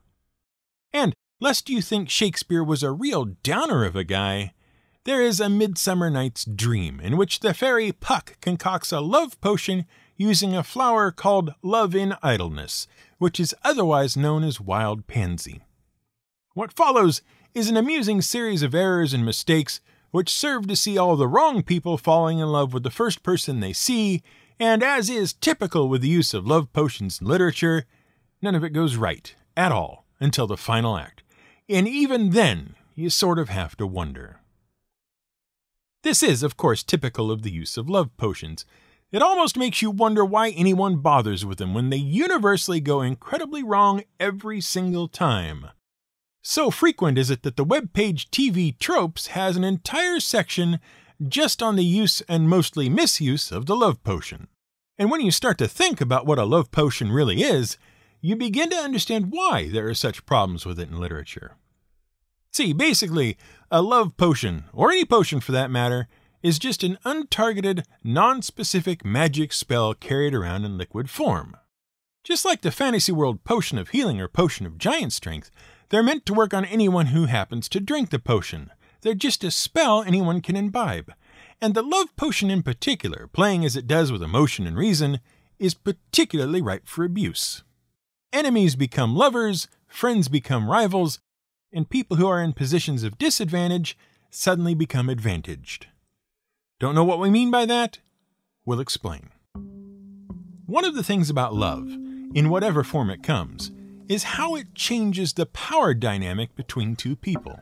And 0.92 1.13
lest 1.39 1.70
you 1.70 1.84
think 1.84 2.10
Shakespeare 2.10 2.63
was 2.63 2.82
a 2.82 2.92
real 2.92 3.25
downer 3.44 3.86
of 3.86 3.96
a 3.96 4.04
guy, 4.04 4.54
there 5.04 5.22
is 5.22 5.39
A 5.39 5.48
Midsummer 5.48 6.10
Night's 6.10 6.44
Dream, 6.44 7.00
in 7.00 7.18
which 7.18 7.42
the 7.42 7.54
fairy 7.54 7.92
Puck 7.92 8.38
concocts 8.42 8.92
a 8.92 9.00
love 9.00 9.39
potion 9.42 9.86
using 10.16 10.56
a 10.56 10.63
flower 10.63 11.12
called 11.12 11.54
love 11.62 11.96
in 11.96 12.16
idleness, 12.24 12.88
which 13.20 13.39
is 13.39 13.54
otherwise 13.63 14.18
known 14.18 14.44
as 14.44 14.60
wild 14.60 15.06
pansy. 15.06 15.62
What 16.56 16.74
follows 16.74 17.22
is 17.54 17.70
an 17.70 17.77
amusing 17.77 18.24
series 18.24 18.63
of 18.63 18.74
errors 18.74 19.13
and 19.13 19.24
mistakes 19.24 19.82
which 20.11 20.29
serve 20.29 20.67
to 20.67 20.75
see 20.75 20.97
all 20.97 21.15
the 21.15 21.27
wrong 21.27 21.63
people 21.63 21.97
falling 21.97 22.39
in 22.39 22.47
love 22.47 22.73
with 22.73 22.83
the 22.83 22.89
first 22.89 23.23
person 23.23 23.59
they 23.59 23.73
see, 23.73 24.21
and 24.59 24.81
as 24.81 25.09
is 25.09 25.33
typical 25.33 25.87
with 25.89 26.01
the 26.01 26.07
use 26.07 26.33
of 26.33 26.47
love 26.47 26.71
potions 26.73 27.21
in 27.21 27.27
literature, 27.27 27.85
none 28.41 28.55
of 28.55 28.63
it 28.63 28.71
goes 28.71 28.95
right 28.95 29.35
at 29.55 29.71
all 29.71 30.05
until 30.19 30.47
the 30.47 30.57
final 30.57 30.97
act. 30.97 31.23
And 31.69 31.87
even 31.87 32.31
then, 32.31 32.75
you 32.95 33.09
sort 33.09 33.39
of 33.39 33.49
have 33.49 33.75
to 33.77 33.85
wonder. 33.85 34.39
This 36.03 36.23
is, 36.23 36.41
of 36.41 36.57
course, 36.57 36.83
typical 36.83 37.29
of 37.29 37.41
the 37.41 37.51
use 37.51 37.77
of 37.77 37.89
love 37.89 38.15
potions. 38.17 38.65
It 39.11 39.21
almost 39.21 39.57
makes 39.57 39.81
you 39.81 39.91
wonder 39.91 40.25
why 40.25 40.49
anyone 40.49 40.97
bothers 40.97 41.45
with 41.45 41.57
them 41.57 41.73
when 41.73 41.89
they 41.89 41.97
universally 41.97 42.79
go 42.79 43.01
incredibly 43.01 43.63
wrong 43.63 44.03
every 44.19 44.61
single 44.61 45.07
time. 45.07 45.67
So 46.50 46.72
frequent 46.72 47.18
is 47.18 47.30
it 47.30 47.44
that 47.44 47.58
the 47.58 47.66
web 47.66 47.92
page 47.92 48.32
TV 48.32 48.80
Tropes 48.80 49.27
has 49.27 49.58
an 49.58 49.66
entire 49.66 50.22
section 50.22 50.80
just 51.27 51.62
on 51.62 51.75
the 51.75 51.84
use 51.84 52.22
and 52.22 52.48
mostly 52.48 52.88
misuse 52.88 53.51
of 53.51 53.66
the 53.66 53.75
love 53.75 54.01
potion. 54.01 54.48
And 54.98 55.12
when 55.12 55.20
you 55.20 55.30
start 55.30 55.58
to 55.58 55.68
think 55.68 56.00
about 56.00 56.25
what 56.25 56.39
a 56.39 56.46
love 56.46 56.72
potion 56.72 57.12
really 57.12 57.42
is, 57.42 57.77
you 58.22 58.38
begin 58.38 58.70
to 58.70 58.77
understand 58.77 59.34
why 59.34 59.68
there 59.68 59.89
are 59.89 59.94
such 59.94 60.25
problems 60.25 60.66
with 60.66 60.80
it 60.80 60.88
in 60.88 61.01
literature. 61.01 61.58
See, 62.54 62.72
basically, 62.72 63.38
a 63.70 63.82
love 63.82 64.16
potion, 64.16 64.63
or 64.72 64.89
any 64.89 65.04
potion 65.04 65.42
for 65.42 65.51
that 65.51 65.70
matter, 65.70 66.08
is 66.42 66.60
just 66.60 66.82
an 66.82 66.98
untargeted, 67.06 67.84
non-specific 68.06 69.04
magic 69.04 69.51
spell 69.51 69.94
carried 69.94 70.34
around 70.34 70.63
in 70.63 70.77
liquid 70.77 71.10
form. 71.10 71.58
Just 72.24 72.46
like 72.46 72.62
the 72.62 72.72
fantasy 72.72 73.12
world 73.12 73.44
potion 73.44 73.77
of 73.77 73.89
healing 73.89 74.22
or 74.22 74.30
potion 74.30 74.66
of 74.66 74.77
giant 74.77 75.12
strength, 75.12 75.51
they're 75.89 76.03
meant 76.03 76.25
to 76.25 76.34
work 76.34 76.53
on 76.53 76.65
anyone 76.65 77.08
who 77.08 77.25
happens 77.25 77.70
to 77.70 77.79
drink 77.79 78.10
the 78.10 78.20
potion. 78.20 78.72
They're 79.01 79.13
just 79.13 79.44
a 79.44 79.51
spell 79.51 80.03
anyone 80.03 80.41
can 80.41 80.56
imbibe. 80.56 81.13
And 81.62 81.74
the 81.74 81.82
love 81.82 82.15
potion 82.15 82.51
in 82.51 82.62
particular, 82.62 83.27
playing 83.27 83.65
as 83.65 83.75
it 83.75 83.88
does 83.88 84.12
with 84.12 84.22
emotion 84.22 84.67
and 84.67 84.77
reason, 84.77 85.20
is 85.60 85.74
particularly 85.74 86.62
ripe 86.62 86.88
for 86.88 87.03
abuse. 87.03 87.63
Enemies 88.32 88.75
become 88.75 89.15
lovers, 89.15 89.67
friends 89.88 90.27
become 90.27 90.70
rivals, 90.70 91.20
and 91.72 91.89
people 91.89 92.17
who 92.17 92.27
are 92.27 92.41
in 92.41 92.53
positions 92.53 93.03
of 93.03 93.17
disadvantage 93.17 93.98
suddenly 94.29 94.75
become 94.75 95.10
advantaged. 95.10 95.88
Don't 96.79 96.96
know 96.96 97.03
what 97.03 97.20
we 97.20 97.29
mean 97.29 97.50
by 97.50 97.65
that? 97.65 98.00
We'll 98.65 98.79
explain. 98.79 99.29
One 100.65 100.86
of 100.86 100.96
the 100.96 101.03
things 101.03 101.29
about 101.29 101.56
love, 101.56 101.89
in 102.34 102.50
whatever 102.50 102.84
form 102.84 103.10
it 103.10 103.24
comes, 103.24 103.72
is 104.07 104.23
how 104.23 104.55
it 104.55 104.73
changes 104.73 105.33
the 105.33 105.45
power 105.45 105.93
dynamic 105.93 106.55
between 106.55 106.95
two 106.95 107.15
people. 107.15 107.59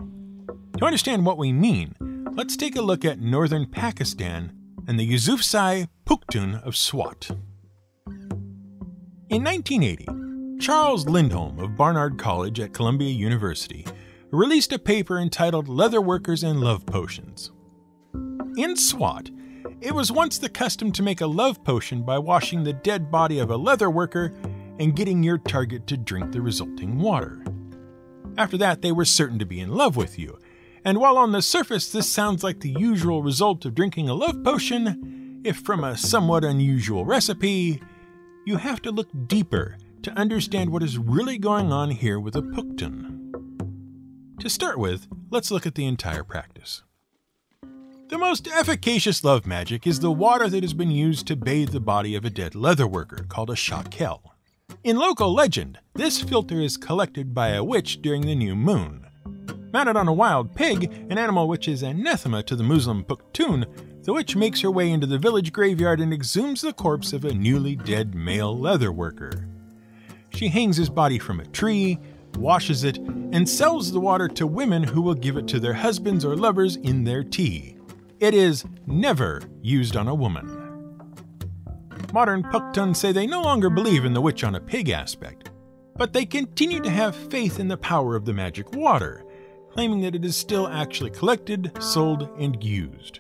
To 0.78 0.86
understand 0.86 1.26
what 1.26 1.38
we 1.38 1.52
mean, 1.52 1.96
let's 2.34 2.56
take 2.56 2.76
a 2.76 2.82
look 2.82 3.04
at 3.04 3.20
northern 3.20 3.66
Pakistan 3.66 4.54
and 4.88 5.00
the 5.00 5.10
Yusufzai 5.10 5.88
Pukhtun 6.06 6.62
of 6.64 6.76
Swat. 6.76 7.32
In 9.30 9.44
1980, 9.44 10.08
Charles 10.60 11.08
Lindholm 11.08 11.60
of 11.60 11.76
Barnard 11.76 12.18
College 12.20 12.60
at 12.60 12.74
Columbia 12.74 13.10
University 13.10 13.86
released 14.32 14.72
a 14.72 14.80
paper 14.80 15.18
entitled 15.18 15.68
Leatherworkers 15.68 16.48
and 16.48 16.62
Love 16.62 16.86
Potions. 16.86 17.52
In 18.58 18.76
Swat, 18.76 19.30
it 19.82 19.94
was 19.94 20.12
once 20.12 20.38
the 20.38 20.50
custom 20.50 20.92
to 20.92 21.04
make 21.04 21.22
a 21.22 21.28
love 21.28 21.64
potion 21.64 22.04
by 22.04 22.18
washing 22.18 22.64
the 22.64 22.74
dead 22.74 23.12
body 23.12 23.40
of 23.40 23.50
a 23.50 23.58
leather 23.58 23.90
worker 23.90 24.34
and 24.80 24.96
getting 24.96 25.24
your 25.24 25.38
target 25.38 25.88
to 25.88 25.98
drink 25.98 26.32
the 26.32 26.42
resulting 26.42 27.00
water. 27.00 27.44
After 28.38 28.58
that, 28.58 28.82
they 28.82 28.92
were 28.92 29.06
certain 29.06 29.40
to 29.40 29.46
be 29.46 29.60
in 29.60 29.74
love 29.74 29.96
with 29.96 30.20
you. 30.20 30.38
And 30.84 31.00
while 31.00 31.18
on 31.18 31.32
the 31.32 31.42
surface 31.42 31.92
this 31.92 32.10
sounds 32.10 32.44
like 32.44 32.60
the 32.60 32.76
usual 32.78 33.24
result 33.24 33.66
of 33.66 33.74
drinking 33.74 34.10
a 34.10 34.14
love 34.14 34.44
potion, 34.44 35.42
if 35.44 35.58
from 35.58 35.84
a 35.84 35.98
somewhat 35.98 36.44
unusual 36.44 37.06
recipe, 37.06 37.82
you 38.46 38.58
have 38.58 38.82
to 38.84 38.92
look 38.92 39.10
deeper 39.28 39.78
to 40.04 40.12
understand 40.12 40.70
what 40.70 40.84
is 40.84 40.98
really 40.98 41.38
going 41.38 41.72
on 41.72 41.90
here 41.90 42.20
with 42.20 42.36
a 42.36 42.42
Pukhtun. 42.42 43.32
To 44.40 44.50
start 44.50 44.78
with, 44.78 45.08
let's 45.32 45.50
look 45.50 45.66
at 45.66 45.76
the 45.76 45.88
entire 45.88 46.24
practice. 46.24 46.84
The 48.10 48.20
most 48.20 48.48
efficacious 48.48 49.24
love 49.24 49.48
magic 49.48 49.88
is 49.88 50.00
the 50.00 50.12
water 50.12 50.48
that 50.48 50.62
has 50.62 50.76
been 50.76 50.92
used 50.92 51.26
to 51.28 51.36
bathe 51.36 51.70
the 51.70 51.80
body 51.80 52.14
of 52.14 52.24
a 52.24 52.30
dead 52.30 52.54
leather 52.54 52.86
worker, 52.86 53.26
called 53.28 53.50
a 53.50 53.54
shakel. 53.54 54.35
In 54.86 54.98
local 54.98 55.34
legend, 55.34 55.80
this 55.96 56.22
philter 56.22 56.64
is 56.64 56.78
collected 56.78 57.34
by 57.34 57.50
a 57.50 57.64
witch 57.64 58.04
during 58.04 58.22
the 58.22 58.36
new 58.36 58.56
moon. 58.56 59.08
Mounted 59.74 59.98
on 59.98 60.08
a 60.08 60.14
wild 60.14 60.54
pig, 60.54 60.84
an 61.10 61.18
animal 61.18 61.48
which 61.48 61.68
is 61.68 61.82
anathema 61.82 62.44
to 62.44 62.56
the 62.56 62.64
Muslim 62.64 63.04
Pukhtun, 63.04 63.66
the 64.04 64.14
witch 64.14 64.36
makes 64.36 64.62
her 64.62 64.70
way 64.70 64.92
into 64.92 65.08
the 65.08 65.18
village 65.18 65.52
graveyard 65.52 66.00
and 66.00 66.14
exhumes 66.14 66.62
the 66.62 66.72
corpse 66.72 67.14
of 67.14 67.26
a 67.26 67.34
newly 67.34 67.76
dead 67.76 68.14
male 68.14 68.56
leather 68.56 68.92
worker. 68.92 69.48
She 70.30 70.50
hangs 70.50 70.78
his 70.78 70.90
body 70.90 71.18
from 71.18 71.40
a 71.40 71.48
tree, 71.48 71.98
washes 72.38 72.84
it, 72.84 72.98
and 72.98 73.50
sells 73.50 73.92
the 73.92 74.00
water 74.00 74.28
to 74.28 74.46
women 74.46 74.84
who 74.84 75.02
will 75.02 75.16
give 75.16 75.38
it 75.38 75.48
to 75.48 75.60
their 75.60 75.74
husbands 75.74 76.24
or 76.24 76.36
lovers 76.36 76.76
in 76.76 77.04
their 77.04 77.24
tea. 77.24 77.76
It 78.20 78.34
is 78.34 78.66
never 78.86 79.42
used 79.62 79.98
on 79.98 80.08
a 80.08 80.14
woman. 80.16 80.65
Modern 82.16 82.44
Pukhtun 82.44 82.96
say 82.96 83.12
they 83.12 83.28
no 83.28 83.42
longer 83.42 83.70
believe 83.70 84.06
in 84.06 84.14
the 84.14 84.22
witch 84.22 84.46
on 84.46 84.56
a 84.56 84.60
pig 84.62 84.88
aspect, 84.88 85.50
but 85.98 86.14
they 86.14 86.26
continue 86.26 86.80
to 86.80 86.90
have 86.90 87.14
faith 87.14 87.60
in 87.60 87.68
the 87.68 87.76
power 87.76 88.16
of 88.16 88.24
the 88.24 88.32
magic 88.32 88.74
water, 88.74 89.26
claiming 89.70 90.00
that 90.00 90.16
it 90.16 90.24
is 90.24 90.34
still 90.34 90.70
actually 90.70 91.10
collected, 91.10 91.74
sold, 91.84 92.30
and 92.40 92.64
used. 92.64 93.20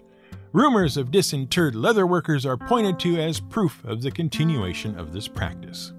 Rumors 0.53 0.95
of 0.95 1.11
disinterred 1.11 1.75
leather 1.75 2.07
workers 2.07 2.45
are 2.45 2.55
pointed 2.55 2.97
to 2.99 3.19
as 3.19 3.41
proof 3.41 3.83
of 3.83 4.01
the 4.01 4.11
continuation 4.11 4.97
of 4.97 5.11
this 5.11 5.27
practice. 5.27 5.91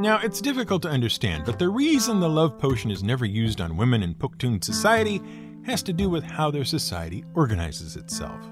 Now, 0.00 0.20
it's 0.22 0.40
difficult 0.40 0.80
to 0.84 0.88
understand, 0.88 1.44
but 1.44 1.58
the 1.58 1.68
reason 1.68 2.18
the 2.18 2.30
love 2.30 2.58
potion 2.58 2.90
is 2.90 3.02
never 3.02 3.26
used 3.26 3.60
on 3.60 3.76
women 3.76 4.02
in 4.02 4.14
Pukhtun 4.14 4.64
society 4.64 5.20
has 5.66 5.82
to 5.82 5.92
do 5.92 6.08
with 6.08 6.24
how 6.24 6.50
their 6.50 6.64
society 6.64 7.26
organizes 7.34 7.96
itself. 7.96 8.42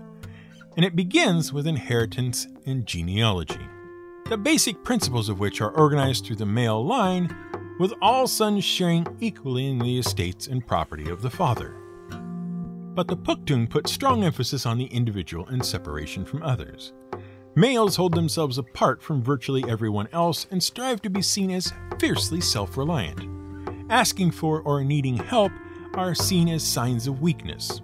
And 0.78 0.84
it 0.84 0.94
begins 0.94 1.52
with 1.52 1.66
inheritance 1.66 2.46
and 2.64 2.86
genealogy, 2.86 3.66
the 4.26 4.38
basic 4.38 4.84
principles 4.84 5.28
of 5.28 5.40
which 5.40 5.60
are 5.60 5.76
organized 5.76 6.24
through 6.24 6.36
the 6.36 6.46
male 6.46 6.86
line, 6.86 7.34
with 7.80 7.92
all 8.00 8.28
sons 8.28 8.62
sharing 8.62 9.04
equally 9.18 9.66
in 9.66 9.80
the 9.80 9.98
estates 9.98 10.46
and 10.46 10.64
property 10.64 11.10
of 11.10 11.20
the 11.20 11.30
father. 11.30 11.74
But 12.94 13.08
the 13.08 13.16
Pukhtun 13.16 13.68
put 13.68 13.88
strong 13.88 14.22
emphasis 14.22 14.66
on 14.66 14.78
the 14.78 14.84
individual 14.84 15.48
and 15.48 15.66
separation 15.66 16.24
from 16.24 16.44
others. 16.44 16.92
Males 17.56 17.96
hold 17.96 18.14
themselves 18.14 18.56
apart 18.56 19.02
from 19.02 19.20
virtually 19.20 19.64
everyone 19.68 20.06
else 20.12 20.46
and 20.52 20.62
strive 20.62 21.02
to 21.02 21.10
be 21.10 21.22
seen 21.22 21.50
as 21.50 21.72
fiercely 21.98 22.40
self 22.40 22.76
reliant. 22.76 23.24
Asking 23.90 24.30
for 24.30 24.60
or 24.60 24.84
needing 24.84 25.16
help 25.16 25.50
are 25.94 26.14
seen 26.14 26.48
as 26.48 26.62
signs 26.62 27.08
of 27.08 27.20
weakness. 27.20 27.80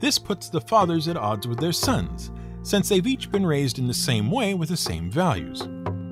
This 0.00 0.18
puts 0.18 0.48
the 0.48 0.60
fathers 0.60 1.08
at 1.08 1.16
odds 1.16 1.46
with 1.46 1.58
their 1.58 1.72
sons, 1.72 2.30
since 2.62 2.88
they've 2.88 3.06
each 3.06 3.30
been 3.30 3.46
raised 3.46 3.78
in 3.78 3.86
the 3.86 3.94
same 3.94 4.30
way 4.30 4.54
with 4.54 4.68
the 4.68 4.76
same 4.76 5.10
values. 5.10 5.66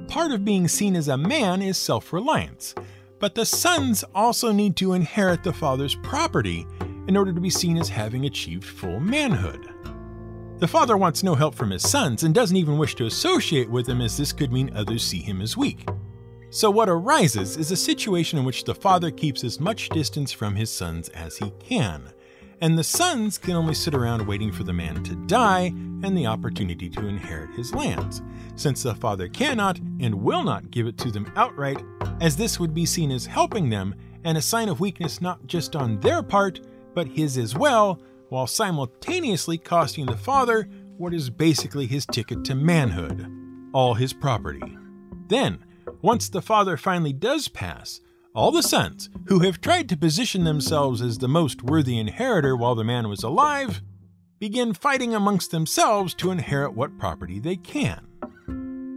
Part 0.08 0.32
of 0.32 0.44
being 0.44 0.68
seen 0.68 0.96
as 0.96 1.08
a 1.08 1.16
man 1.16 1.62
is 1.62 1.76
self 1.76 2.12
reliance, 2.12 2.74
but 3.18 3.34
the 3.34 3.46
sons 3.46 4.04
also 4.14 4.52
need 4.52 4.76
to 4.76 4.92
inherit 4.92 5.42
the 5.42 5.52
father's 5.52 5.94
property 5.96 6.66
in 7.08 7.16
order 7.16 7.32
to 7.32 7.40
be 7.40 7.50
seen 7.50 7.76
as 7.76 7.88
having 7.88 8.26
achieved 8.26 8.64
full 8.64 9.00
manhood. 9.00 9.68
The 10.58 10.68
father 10.68 10.96
wants 10.96 11.22
no 11.22 11.34
help 11.34 11.54
from 11.54 11.70
his 11.70 11.88
sons 11.88 12.22
and 12.22 12.34
doesn't 12.34 12.56
even 12.56 12.78
wish 12.78 12.94
to 12.96 13.06
associate 13.06 13.70
with 13.70 13.86
them 13.86 14.00
as 14.00 14.16
this 14.16 14.32
could 14.32 14.52
mean 14.52 14.74
others 14.74 15.04
see 15.04 15.20
him 15.20 15.42
as 15.42 15.56
weak. 15.56 15.86
So, 16.48 16.70
what 16.70 16.88
arises 16.88 17.56
is 17.58 17.70
a 17.70 17.76
situation 17.76 18.38
in 18.38 18.44
which 18.44 18.64
the 18.64 18.74
father 18.74 19.10
keeps 19.10 19.44
as 19.44 19.60
much 19.60 19.90
distance 19.90 20.32
from 20.32 20.54
his 20.54 20.70
sons 20.70 21.10
as 21.10 21.36
he 21.36 21.52
can, 21.58 22.10
and 22.60 22.78
the 22.78 22.84
sons 22.84 23.38
can 23.38 23.54
only 23.54 23.74
sit 23.74 23.94
around 23.94 24.26
waiting 24.26 24.52
for 24.52 24.62
the 24.64 24.72
man 24.72 25.02
to 25.04 25.14
die 25.26 25.72
and 26.02 26.16
the 26.16 26.26
opportunity 26.26 26.88
to 26.90 27.06
inherit 27.06 27.50
his 27.50 27.74
lands, 27.74 28.22
since 28.54 28.82
the 28.82 28.94
father 28.94 29.28
cannot 29.28 29.78
and 30.00 30.14
will 30.14 30.42
not 30.42 30.70
give 30.70 30.86
it 30.86 30.98
to 30.98 31.10
them 31.10 31.30
outright, 31.36 31.82
as 32.20 32.36
this 32.36 32.58
would 32.58 32.74
be 32.74 32.86
seen 32.86 33.10
as 33.10 33.26
helping 33.26 33.70
them 33.70 33.94
and 34.24 34.36
a 34.36 34.42
sign 34.42 34.68
of 34.68 34.80
weakness 34.80 35.20
not 35.20 35.46
just 35.46 35.76
on 35.76 36.00
their 36.00 36.22
part, 36.22 36.60
but 36.94 37.08
his 37.08 37.38
as 37.38 37.54
well, 37.54 38.00
while 38.28 38.46
simultaneously 38.46 39.58
costing 39.58 40.06
the 40.06 40.16
father 40.16 40.68
what 40.96 41.14
is 41.14 41.30
basically 41.30 41.86
his 41.86 42.06
ticket 42.06 42.44
to 42.44 42.54
manhood 42.54 43.30
all 43.72 43.94
his 43.94 44.12
property. 44.12 44.76
Then, 45.28 45.64
once 46.00 46.28
the 46.28 46.42
father 46.42 46.76
finally 46.76 47.12
does 47.12 47.48
pass, 47.48 48.00
all 48.36 48.52
the 48.52 48.62
sons, 48.62 49.08
who 49.28 49.38
have 49.40 49.62
tried 49.62 49.88
to 49.88 49.96
position 49.96 50.44
themselves 50.44 51.00
as 51.00 51.16
the 51.18 51.26
most 51.26 51.62
worthy 51.62 51.98
inheritor 51.98 52.54
while 52.54 52.74
the 52.74 52.84
man 52.84 53.08
was 53.08 53.22
alive, 53.22 53.80
begin 54.38 54.74
fighting 54.74 55.14
amongst 55.14 55.50
themselves 55.50 56.12
to 56.12 56.30
inherit 56.30 56.74
what 56.74 56.98
property 56.98 57.40
they 57.40 57.56
can. 57.56 58.06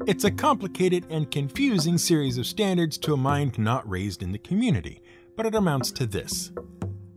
It's 0.06 0.26
a 0.26 0.32
complicated 0.32 1.06
and 1.10 1.32
confusing 1.32 1.98
series 1.98 2.38
of 2.38 2.48
standards 2.48 2.98
to 3.00 3.14
a 3.14 3.18
mind 3.18 3.58
not 3.58 3.90
raised 3.90 4.22
in 4.22 4.34
the 4.34 4.38
community, 4.40 5.02
but 5.38 5.46
it 5.46 5.56
amounts 5.56 5.92
to 5.94 6.06
this 6.06 6.52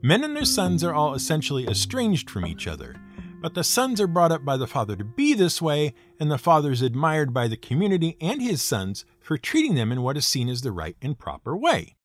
Men 0.00 0.22
and 0.22 0.36
their 0.36 0.44
sons 0.44 0.84
are 0.84 0.94
all 0.94 1.14
essentially 1.14 1.66
estranged 1.66 2.30
from 2.30 2.46
each 2.46 2.68
other, 2.68 2.94
but 3.40 3.54
the 3.54 3.64
sons 3.64 4.00
are 4.00 4.06
brought 4.06 4.30
up 4.30 4.44
by 4.44 4.56
the 4.56 4.68
father 4.68 4.94
to 4.94 5.04
be 5.04 5.34
this 5.34 5.60
way, 5.60 5.92
and 6.20 6.30
the 6.30 6.38
father 6.38 6.70
is 6.70 6.82
admired 6.82 7.34
by 7.34 7.48
the 7.48 7.56
community 7.56 8.16
and 8.20 8.40
his 8.40 8.62
sons 8.62 9.04
for 9.20 9.36
treating 9.36 9.74
them 9.74 9.90
in 9.90 10.02
what 10.02 10.16
is 10.16 10.24
seen 10.24 10.48
as 10.48 10.62
the 10.62 10.70
right 10.70 10.96
and 11.02 11.18
proper 11.18 11.56
way. 11.56 11.96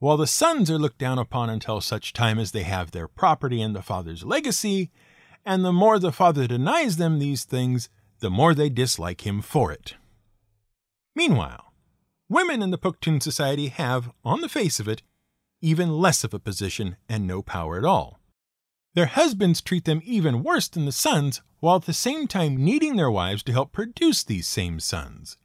While 0.00 0.16
the 0.16 0.26
sons 0.26 0.70
are 0.70 0.78
looked 0.78 0.96
down 0.96 1.18
upon 1.18 1.50
until 1.50 1.82
such 1.82 2.14
time 2.14 2.38
as 2.38 2.52
they 2.52 2.62
have 2.62 2.90
their 2.90 3.06
property 3.06 3.60
and 3.60 3.76
the 3.76 3.82
father's 3.82 4.24
legacy, 4.24 4.90
and 5.44 5.62
the 5.62 5.74
more 5.74 5.98
the 5.98 6.10
father 6.10 6.46
denies 6.46 6.96
them 6.96 7.18
these 7.18 7.44
things, 7.44 7.90
the 8.20 8.30
more 8.30 8.54
they 8.54 8.70
dislike 8.70 9.26
him 9.26 9.42
for 9.42 9.70
it. 9.70 9.96
Meanwhile, 11.14 11.74
women 12.30 12.62
in 12.62 12.70
the 12.70 12.78
Pukhtun 12.78 13.22
society 13.22 13.68
have, 13.68 14.10
on 14.24 14.40
the 14.40 14.48
face 14.48 14.80
of 14.80 14.88
it, 14.88 15.02
even 15.60 15.98
less 15.98 16.24
of 16.24 16.32
a 16.32 16.38
position 16.38 16.96
and 17.06 17.26
no 17.26 17.42
power 17.42 17.76
at 17.76 17.84
all. 17.84 18.20
Their 18.94 19.06
husbands 19.06 19.60
treat 19.60 19.84
them 19.84 20.00
even 20.02 20.42
worse 20.42 20.68
than 20.68 20.86
the 20.86 20.92
sons, 20.92 21.42
while 21.58 21.76
at 21.76 21.84
the 21.84 21.92
same 21.92 22.26
time 22.26 22.56
needing 22.56 22.96
their 22.96 23.10
wives 23.10 23.42
to 23.42 23.52
help 23.52 23.70
produce 23.70 24.24
these 24.24 24.48
same 24.48 24.80
sons. 24.80 25.36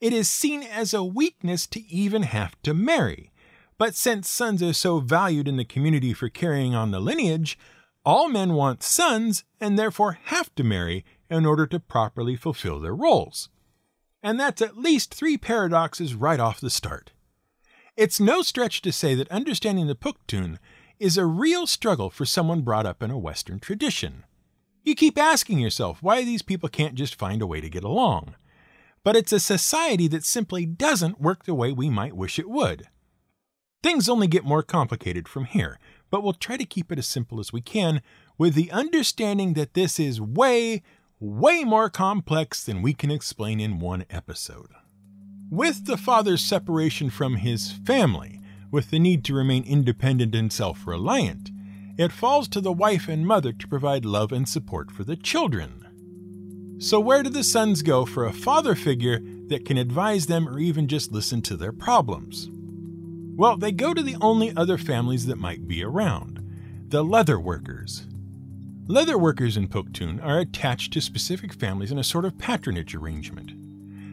It 0.00 0.12
is 0.12 0.30
seen 0.30 0.62
as 0.62 0.94
a 0.94 1.02
weakness 1.02 1.66
to 1.68 1.80
even 1.88 2.22
have 2.22 2.54
to 2.62 2.74
marry. 2.74 3.32
But 3.76 3.94
since 3.94 4.28
sons 4.28 4.62
are 4.62 4.72
so 4.72 5.00
valued 5.00 5.48
in 5.48 5.56
the 5.56 5.64
community 5.64 6.12
for 6.12 6.28
carrying 6.28 6.74
on 6.74 6.90
the 6.90 7.00
lineage, 7.00 7.58
all 8.04 8.28
men 8.28 8.54
want 8.54 8.82
sons 8.82 9.44
and 9.60 9.78
therefore 9.78 10.18
have 10.24 10.54
to 10.54 10.64
marry 10.64 11.04
in 11.30 11.46
order 11.46 11.66
to 11.66 11.80
properly 11.80 12.36
fulfill 12.36 12.78
their 12.78 12.94
roles. 12.94 13.48
And 14.22 14.38
that's 14.38 14.62
at 14.62 14.78
least 14.78 15.12
three 15.12 15.36
paradoxes 15.36 16.14
right 16.14 16.40
off 16.40 16.60
the 16.60 16.70
start. 16.70 17.12
It's 17.96 18.20
no 18.20 18.42
stretch 18.42 18.82
to 18.82 18.92
say 18.92 19.14
that 19.14 19.30
understanding 19.30 19.86
the 19.86 19.94
Pukhtun 19.94 20.58
is 20.98 21.16
a 21.16 21.26
real 21.26 21.66
struggle 21.66 22.10
for 22.10 22.24
someone 22.24 22.62
brought 22.62 22.86
up 22.86 23.02
in 23.02 23.10
a 23.10 23.18
Western 23.18 23.60
tradition. 23.60 24.24
You 24.82 24.94
keep 24.94 25.18
asking 25.18 25.58
yourself 25.58 26.02
why 26.02 26.24
these 26.24 26.42
people 26.42 26.68
can't 26.68 26.94
just 26.94 27.14
find 27.14 27.40
a 27.40 27.46
way 27.46 27.60
to 27.60 27.70
get 27.70 27.84
along. 27.84 28.34
But 29.02 29.16
it's 29.16 29.32
a 29.32 29.40
society 29.40 30.08
that 30.08 30.24
simply 30.24 30.66
doesn't 30.66 31.20
work 31.20 31.44
the 31.44 31.54
way 31.54 31.72
we 31.72 31.90
might 31.90 32.16
wish 32.16 32.38
it 32.38 32.48
would. 32.48 32.88
Things 33.84 34.08
only 34.08 34.28
get 34.28 34.46
more 34.46 34.62
complicated 34.62 35.28
from 35.28 35.44
here, 35.44 35.78
but 36.10 36.22
we'll 36.22 36.32
try 36.32 36.56
to 36.56 36.64
keep 36.64 36.90
it 36.90 36.98
as 36.98 37.06
simple 37.06 37.38
as 37.38 37.52
we 37.52 37.60
can 37.60 38.00
with 38.38 38.54
the 38.54 38.70
understanding 38.70 39.52
that 39.52 39.74
this 39.74 40.00
is 40.00 40.22
way, 40.22 40.82
way 41.20 41.64
more 41.64 41.90
complex 41.90 42.64
than 42.64 42.80
we 42.80 42.94
can 42.94 43.10
explain 43.10 43.60
in 43.60 43.80
one 43.80 44.06
episode. 44.08 44.68
With 45.50 45.84
the 45.84 45.98
father's 45.98 46.42
separation 46.42 47.10
from 47.10 47.36
his 47.36 47.72
family, 47.72 48.40
with 48.70 48.88
the 48.88 48.98
need 48.98 49.22
to 49.26 49.34
remain 49.34 49.64
independent 49.64 50.34
and 50.34 50.50
self 50.50 50.86
reliant, 50.86 51.50
it 51.98 52.10
falls 52.10 52.48
to 52.48 52.62
the 52.62 52.72
wife 52.72 53.06
and 53.06 53.26
mother 53.26 53.52
to 53.52 53.68
provide 53.68 54.06
love 54.06 54.32
and 54.32 54.48
support 54.48 54.90
for 54.90 55.04
the 55.04 55.14
children. 55.14 56.78
So, 56.78 56.98
where 57.00 57.22
do 57.22 57.28
the 57.28 57.44
sons 57.44 57.82
go 57.82 58.06
for 58.06 58.24
a 58.24 58.32
father 58.32 58.74
figure 58.74 59.20
that 59.48 59.66
can 59.66 59.76
advise 59.76 60.24
them 60.24 60.48
or 60.48 60.58
even 60.58 60.88
just 60.88 61.12
listen 61.12 61.42
to 61.42 61.56
their 61.58 61.70
problems? 61.70 62.48
Well, 63.36 63.56
they 63.56 63.72
go 63.72 63.92
to 63.92 64.02
the 64.02 64.16
only 64.20 64.56
other 64.56 64.78
families 64.78 65.26
that 65.26 65.38
might 65.38 65.66
be 65.66 65.82
around 65.82 66.40
the 66.88 67.02
leather 67.02 67.40
workers. 67.40 68.06
Leather 68.86 69.18
workers 69.18 69.56
in 69.56 69.66
Pukhtun 69.66 70.22
are 70.22 70.38
attached 70.38 70.92
to 70.92 71.00
specific 71.00 71.52
families 71.52 71.90
in 71.90 71.98
a 71.98 72.04
sort 72.04 72.24
of 72.24 72.38
patronage 72.38 72.94
arrangement. 72.94 73.52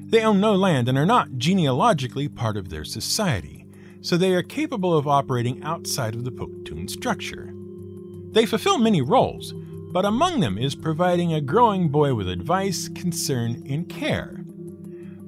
They 0.09 0.23
own 0.23 0.41
no 0.41 0.55
land 0.55 0.89
and 0.89 0.97
are 0.97 1.05
not 1.05 1.37
genealogically 1.37 2.27
part 2.29 2.57
of 2.57 2.69
their 2.69 2.83
society, 2.83 3.65
so 4.01 4.17
they 4.17 4.33
are 4.33 4.41
capable 4.41 4.97
of 4.97 5.07
operating 5.07 5.61
outside 5.61 6.15
of 6.15 6.23
the 6.23 6.31
Pukhtun 6.31 6.89
structure. 6.89 7.53
They 8.31 8.47
fulfill 8.47 8.79
many 8.79 9.01
roles, 9.01 9.53
but 9.91 10.05
among 10.05 10.39
them 10.39 10.57
is 10.57 10.73
providing 10.73 11.33
a 11.33 11.41
growing 11.41 11.89
boy 11.89 12.15
with 12.15 12.27
advice, 12.27 12.87
concern, 12.89 13.63
and 13.69 13.87
care. 13.87 14.37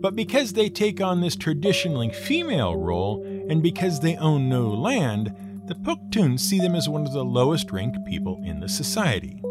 But 0.04 0.16
because 0.16 0.54
they 0.54 0.70
take 0.70 1.00
on 1.00 1.22
this 1.22 1.36
traditionally 1.36 2.10
female 2.10 2.76
role, 2.76 3.24
and 3.50 3.62
because 3.62 4.00
they 4.00 4.16
own 4.18 4.50
no 4.50 4.68
land, 4.70 5.36
the 5.68 5.76
Pukhtuns 5.76 6.42
see 6.42 6.60
them 6.60 6.76
as 6.76 6.90
one 6.90 7.06
of 7.06 7.14
the 7.14 7.24
lowest 7.24 7.72
ranked 7.72 8.06
people 8.06 8.42
in 8.46 8.60
the 8.60 8.70
society. 8.70 9.42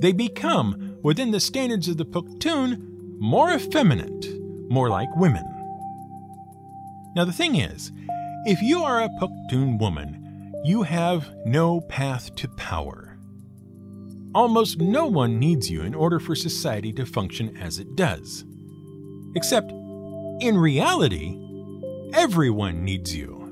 They 0.00 0.12
become, 0.12 0.98
within 1.02 1.30
the 1.30 1.40
standards 1.40 1.88
of 1.88 1.96
the 1.96 2.04
Pukhtun, 2.04 3.18
more 3.18 3.52
effeminate, 3.52 4.26
more 4.68 4.90
like 4.90 5.08
women. 5.16 5.44
Now, 7.14 7.24
the 7.24 7.32
thing 7.32 7.56
is, 7.56 7.92
if 8.44 8.60
you 8.60 8.82
are 8.82 9.02
a 9.02 9.08
Pukhtun 9.20 9.78
woman, 9.78 10.52
you 10.64 10.82
have 10.82 11.30
no 11.44 11.80
path 11.82 12.34
to 12.36 12.48
power. 12.48 13.16
Almost 14.34 14.80
no 14.80 15.06
one 15.06 15.38
needs 15.38 15.70
you 15.70 15.82
in 15.82 15.94
order 15.94 16.18
for 16.18 16.34
society 16.34 16.92
to 16.94 17.06
function 17.06 17.56
as 17.56 17.78
it 17.78 17.96
does. 17.96 18.44
Except, 19.34 19.70
in 20.40 20.58
reality, 20.58 21.38
everyone 22.12 22.84
needs 22.84 23.14
you. 23.14 23.42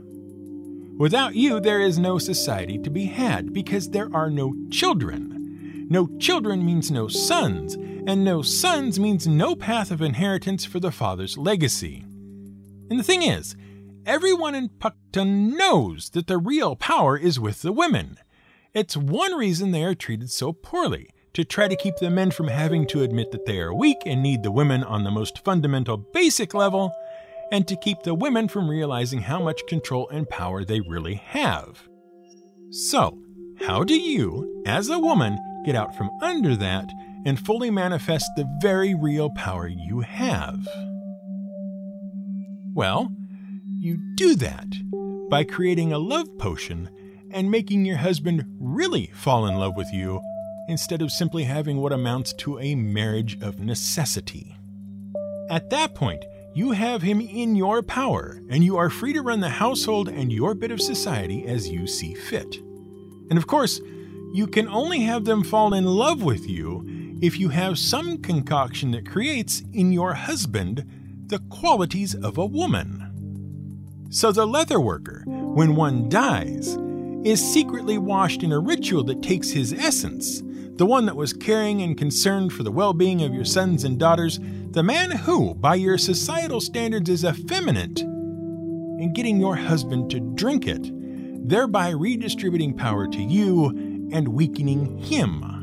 Without 0.98 1.34
you, 1.34 1.60
there 1.60 1.80
is 1.80 1.98
no 1.98 2.18
society 2.18 2.78
to 2.78 2.90
be 2.90 3.06
had 3.06 3.52
because 3.52 3.90
there 3.90 4.08
are 4.14 4.30
no 4.30 4.54
children. 4.70 5.86
No 5.90 6.06
children 6.18 6.64
means 6.64 6.90
no 6.90 7.08
sons, 7.08 7.74
and 7.74 8.24
no 8.24 8.42
sons 8.42 8.98
means 9.00 9.26
no 9.26 9.54
path 9.54 9.90
of 9.90 10.00
inheritance 10.00 10.64
for 10.64 10.80
the 10.80 10.92
father's 10.92 11.36
legacy. 11.36 12.04
And 12.90 12.98
the 12.98 13.02
thing 13.02 13.22
is, 13.22 13.56
everyone 14.06 14.54
in 14.54 14.68
Pukhtun 14.68 15.56
knows 15.56 16.10
that 16.10 16.26
the 16.26 16.38
real 16.38 16.76
power 16.76 17.18
is 17.18 17.40
with 17.40 17.62
the 17.62 17.72
women. 17.72 18.18
It's 18.72 18.96
one 18.96 19.34
reason 19.34 19.70
they 19.70 19.84
are 19.84 19.94
treated 19.94 20.30
so 20.30 20.52
poorly, 20.52 21.10
to 21.34 21.44
try 21.44 21.66
to 21.66 21.76
keep 21.76 21.96
the 21.96 22.10
men 22.10 22.30
from 22.30 22.48
having 22.48 22.86
to 22.86 23.02
admit 23.02 23.32
that 23.32 23.44
they 23.44 23.58
are 23.58 23.74
weak 23.74 23.98
and 24.06 24.22
need 24.22 24.42
the 24.42 24.52
women 24.52 24.84
on 24.84 25.02
the 25.02 25.10
most 25.10 25.44
fundamental 25.44 25.96
basic 25.96 26.54
level, 26.54 26.94
and 27.54 27.68
to 27.68 27.76
keep 27.76 28.02
the 28.02 28.14
women 28.14 28.48
from 28.48 28.68
realizing 28.68 29.20
how 29.20 29.40
much 29.40 29.64
control 29.68 30.08
and 30.08 30.28
power 30.28 30.64
they 30.64 30.80
really 30.80 31.14
have. 31.14 31.88
So, 32.70 33.16
how 33.60 33.84
do 33.84 33.94
you, 33.94 34.64
as 34.66 34.88
a 34.88 34.98
woman, 34.98 35.38
get 35.64 35.76
out 35.76 35.96
from 35.96 36.10
under 36.20 36.56
that 36.56 36.90
and 37.24 37.38
fully 37.38 37.70
manifest 37.70 38.28
the 38.34 38.52
very 38.60 38.92
real 38.92 39.30
power 39.36 39.68
you 39.68 40.00
have? 40.00 40.66
Well, 42.74 43.12
you 43.78 43.98
do 44.16 44.34
that 44.34 44.66
by 45.30 45.44
creating 45.44 45.92
a 45.92 45.98
love 45.98 46.26
potion 46.38 46.90
and 47.30 47.52
making 47.52 47.84
your 47.84 47.98
husband 47.98 48.46
really 48.58 49.12
fall 49.14 49.46
in 49.46 49.54
love 49.54 49.76
with 49.76 49.92
you 49.92 50.20
instead 50.68 51.02
of 51.02 51.12
simply 51.12 51.44
having 51.44 51.76
what 51.76 51.92
amounts 51.92 52.32
to 52.32 52.58
a 52.58 52.74
marriage 52.74 53.40
of 53.40 53.60
necessity. 53.60 54.56
At 55.48 55.70
that 55.70 55.94
point, 55.94 56.24
you 56.54 56.70
have 56.70 57.02
him 57.02 57.20
in 57.20 57.56
your 57.56 57.82
power, 57.82 58.40
and 58.48 58.62
you 58.62 58.76
are 58.76 58.88
free 58.88 59.12
to 59.12 59.22
run 59.22 59.40
the 59.40 59.48
household 59.48 60.08
and 60.08 60.32
your 60.32 60.54
bit 60.54 60.70
of 60.70 60.80
society 60.80 61.44
as 61.46 61.68
you 61.68 61.86
see 61.86 62.14
fit. 62.14 62.58
And 63.28 63.36
of 63.36 63.48
course, 63.48 63.80
you 64.32 64.46
can 64.46 64.68
only 64.68 65.00
have 65.00 65.24
them 65.24 65.42
fall 65.42 65.74
in 65.74 65.84
love 65.84 66.22
with 66.22 66.48
you 66.48 67.18
if 67.20 67.40
you 67.40 67.48
have 67.48 67.78
some 67.78 68.18
concoction 68.18 68.92
that 68.92 69.10
creates 69.10 69.62
in 69.72 69.90
your 69.92 70.14
husband 70.14 70.84
the 71.26 71.40
qualities 71.50 72.14
of 72.14 72.38
a 72.38 72.46
woman. 72.46 74.06
So 74.10 74.30
the 74.30 74.46
leather 74.46 74.78
worker, 74.78 75.24
when 75.26 75.74
one 75.74 76.08
dies, 76.08 76.76
is 77.24 77.42
secretly 77.42 77.98
washed 77.98 78.44
in 78.44 78.52
a 78.52 78.60
ritual 78.60 79.02
that 79.04 79.22
takes 79.22 79.50
his 79.50 79.72
essence, 79.72 80.40
the 80.76 80.86
one 80.86 81.06
that 81.06 81.16
was 81.16 81.32
caring 81.32 81.82
and 81.82 81.96
concerned 81.96 82.52
for 82.52 82.64
the 82.64 82.72
well 82.72 82.92
being 82.92 83.22
of 83.22 83.32
your 83.32 83.44
sons 83.44 83.84
and 83.84 83.98
daughters, 83.98 84.40
the 84.70 84.82
man 84.82 85.12
who, 85.12 85.54
by 85.54 85.76
your 85.76 85.96
societal 85.96 86.60
standards, 86.60 87.08
is 87.08 87.24
effeminate, 87.24 88.00
and 88.00 89.14
getting 89.14 89.38
your 89.38 89.54
husband 89.54 90.10
to 90.10 90.18
drink 90.18 90.66
it, 90.66 90.90
thereby 91.48 91.90
redistributing 91.90 92.76
power 92.76 93.06
to 93.06 93.22
you 93.22 93.66
and 94.12 94.26
weakening 94.28 94.98
him. 94.98 95.54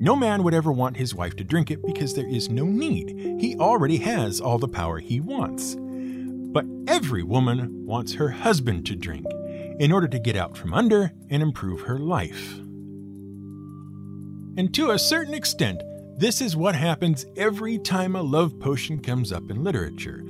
No 0.00 0.16
man 0.16 0.42
would 0.42 0.54
ever 0.54 0.72
want 0.72 0.96
his 0.96 1.14
wife 1.14 1.36
to 1.36 1.44
drink 1.44 1.70
it 1.70 1.86
because 1.86 2.14
there 2.14 2.28
is 2.28 2.48
no 2.48 2.64
need. 2.64 3.38
He 3.40 3.56
already 3.56 3.98
has 3.98 4.40
all 4.40 4.58
the 4.58 4.66
power 4.66 4.98
he 4.98 5.20
wants. 5.20 5.76
But 5.78 6.66
every 6.88 7.22
woman 7.22 7.86
wants 7.86 8.14
her 8.14 8.30
husband 8.30 8.84
to 8.86 8.96
drink 8.96 9.26
in 9.78 9.92
order 9.92 10.08
to 10.08 10.18
get 10.18 10.34
out 10.34 10.56
from 10.56 10.74
under 10.74 11.12
and 11.30 11.40
improve 11.40 11.82
her 11.82 12.00
life. 12.00 12.58
And 14.56 14.72
to 14.74 14.90
a 14.90 14.98
certain 14.98 15.34
extent, 15.34 15.82
this 16.18 16.40
is 16.40 16.54
what 16.56 16.74
happens 16.74 17.24
every 17.36 17.78
time 17.78 18.14
a 18.14 18.22
love 18.22 18.58
potion 18.60 19.00
comes 19.00 19.32
up 19.32 19.50
in 19.50 19.64
literature. 19.64 20.24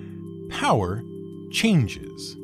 Power 0.48 1.02
changes. 1.50 2.36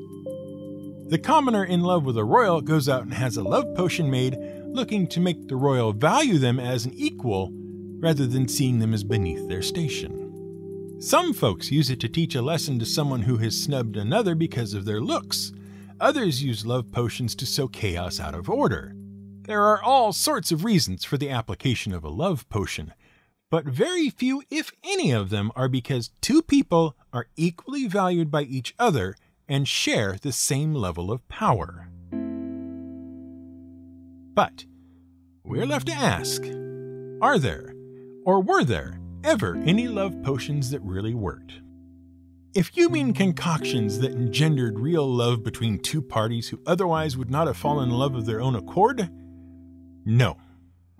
The 1.09 1.19
commoner 1.19 1.65
in 1.65 1.83
love 1.83 2.05
with 2.05 2.19
a 2.19 2.25
royal 2.25 2.61
goes 2.61 2.89
out 2.89 3.03
and 3.03 3.15
has 3.15 3.37
a 3.37 3.43
love 3.43 3.75
potion 3.77 4.11
made 4.11 4.37
looking 4.67 5.07
to 5.09 5.21
make 5.21 5.49
the 5.49 5.57
royal 5.57 5.93
value 5.93 6.39
them 6.39 6.61
as 6.61 6.85
an 6.85 6.93
equal 6.95 7.51
rather 8.01 8.27
than 8.27 8.49
seeing 8.49 8.79
them 8.79 8.93
as 8.93 9.05
beneath 9.05 9.49
their 9.49 9.63
station. 9.63 10.99
Some 11.01 11.33
folks 11.33 11.71
use 11.71 11.91
it 11.91 12.01
to 12.01 12.09
teach 12.09 12.35
a 12.35 12.43
lesson 12.43 12.79
to 12.81 12.85
someone 12.85 13.23
who 13.23 13.37
has 13.39 13.59
snubbed 13.59 13.97
another 13.97 14.35
because 14.35 14.75
of 14.75 14.85
their 14.85 15.01
looks. 15.01 15.53
Others 16.01 16.43
use 16.43 16.67
love 16.67 16.91
potions 16.91 17.35
to 17.37 17.47
sow 17.47 17.69
chaos 17.69 18.19
out 18.19 18.35
of 18.35 18.51
order. 18.51 18.95
There 19.49 19.65
are 19.65 19.83
all 19.83 20.13
sorts 20.13 20.53
of 20.53 20.63
reasons 20.63 21.05
for 21.05 21.17
the 21.17 21.31
application 21.31 21.95
of 21.95 22.05
a 22.05 22.11
love 22.11 22.47
potion, 22.51 22.93
but 23.51 23.65
very 23.65 24.11
few, 24.11 24.43
if 24.51 24.73
any 24.85 25.11
of 25.11 25.31
them, 25.31 25.53
are 25.57 25.71
because 25.71 26.11
two 26.21 26.43
people 26.43 26.95
are 27.15 27.29
equally 27.35 27.87
valued 27.89 28.31
by 28.31 28.43
each 28.43 28.75
other 28.79 29.17
and 29.49 29.67
share 29.67 30.19
the 30.21 30.33
same 30.33 30.75
level 30.75 31.11
of 31.11 31.27
power. 31.29 31.89
But 34.35 34.67
we're 35.45 35.65
left 35.65 35.87
to 35.87 35.95
ask 35.95 36.43
are 37.23 37.39
there, 37.39 37.75
or 38.27 38.43
were 38.43 38.65
there, 38.65 39.01
ever 39.25 39.57
any 39.65 39.89
love 39.89 40.23
potions 40.23 40.69
that 40.73 40.83
really 40.83 41.15
worked? 41.15 41.55
If 42.53 42.77
you 42.77 42.91
mean 42.91 43.15
concoctions 43.15 44.01
that 44.01 44.13
engendered 44.13 44.79
real 44.79 45.11
love 45.11 45.43
between 45.43 45.79
two 45.79 46.03
parties 46.03 46.51
who 46.51 46.61
otherwise 46.67 47.17
would 47.17 47.31
not 47.31 47.47
have 47.47 47.57
fallen 47.57 47.89
in 47.89 47.97
love 47.97 48.15
of 48.15 48.27
their 48.27 48.43
own 48.43 48.55
accord, 48.55 49.09
no, 50.09 50.39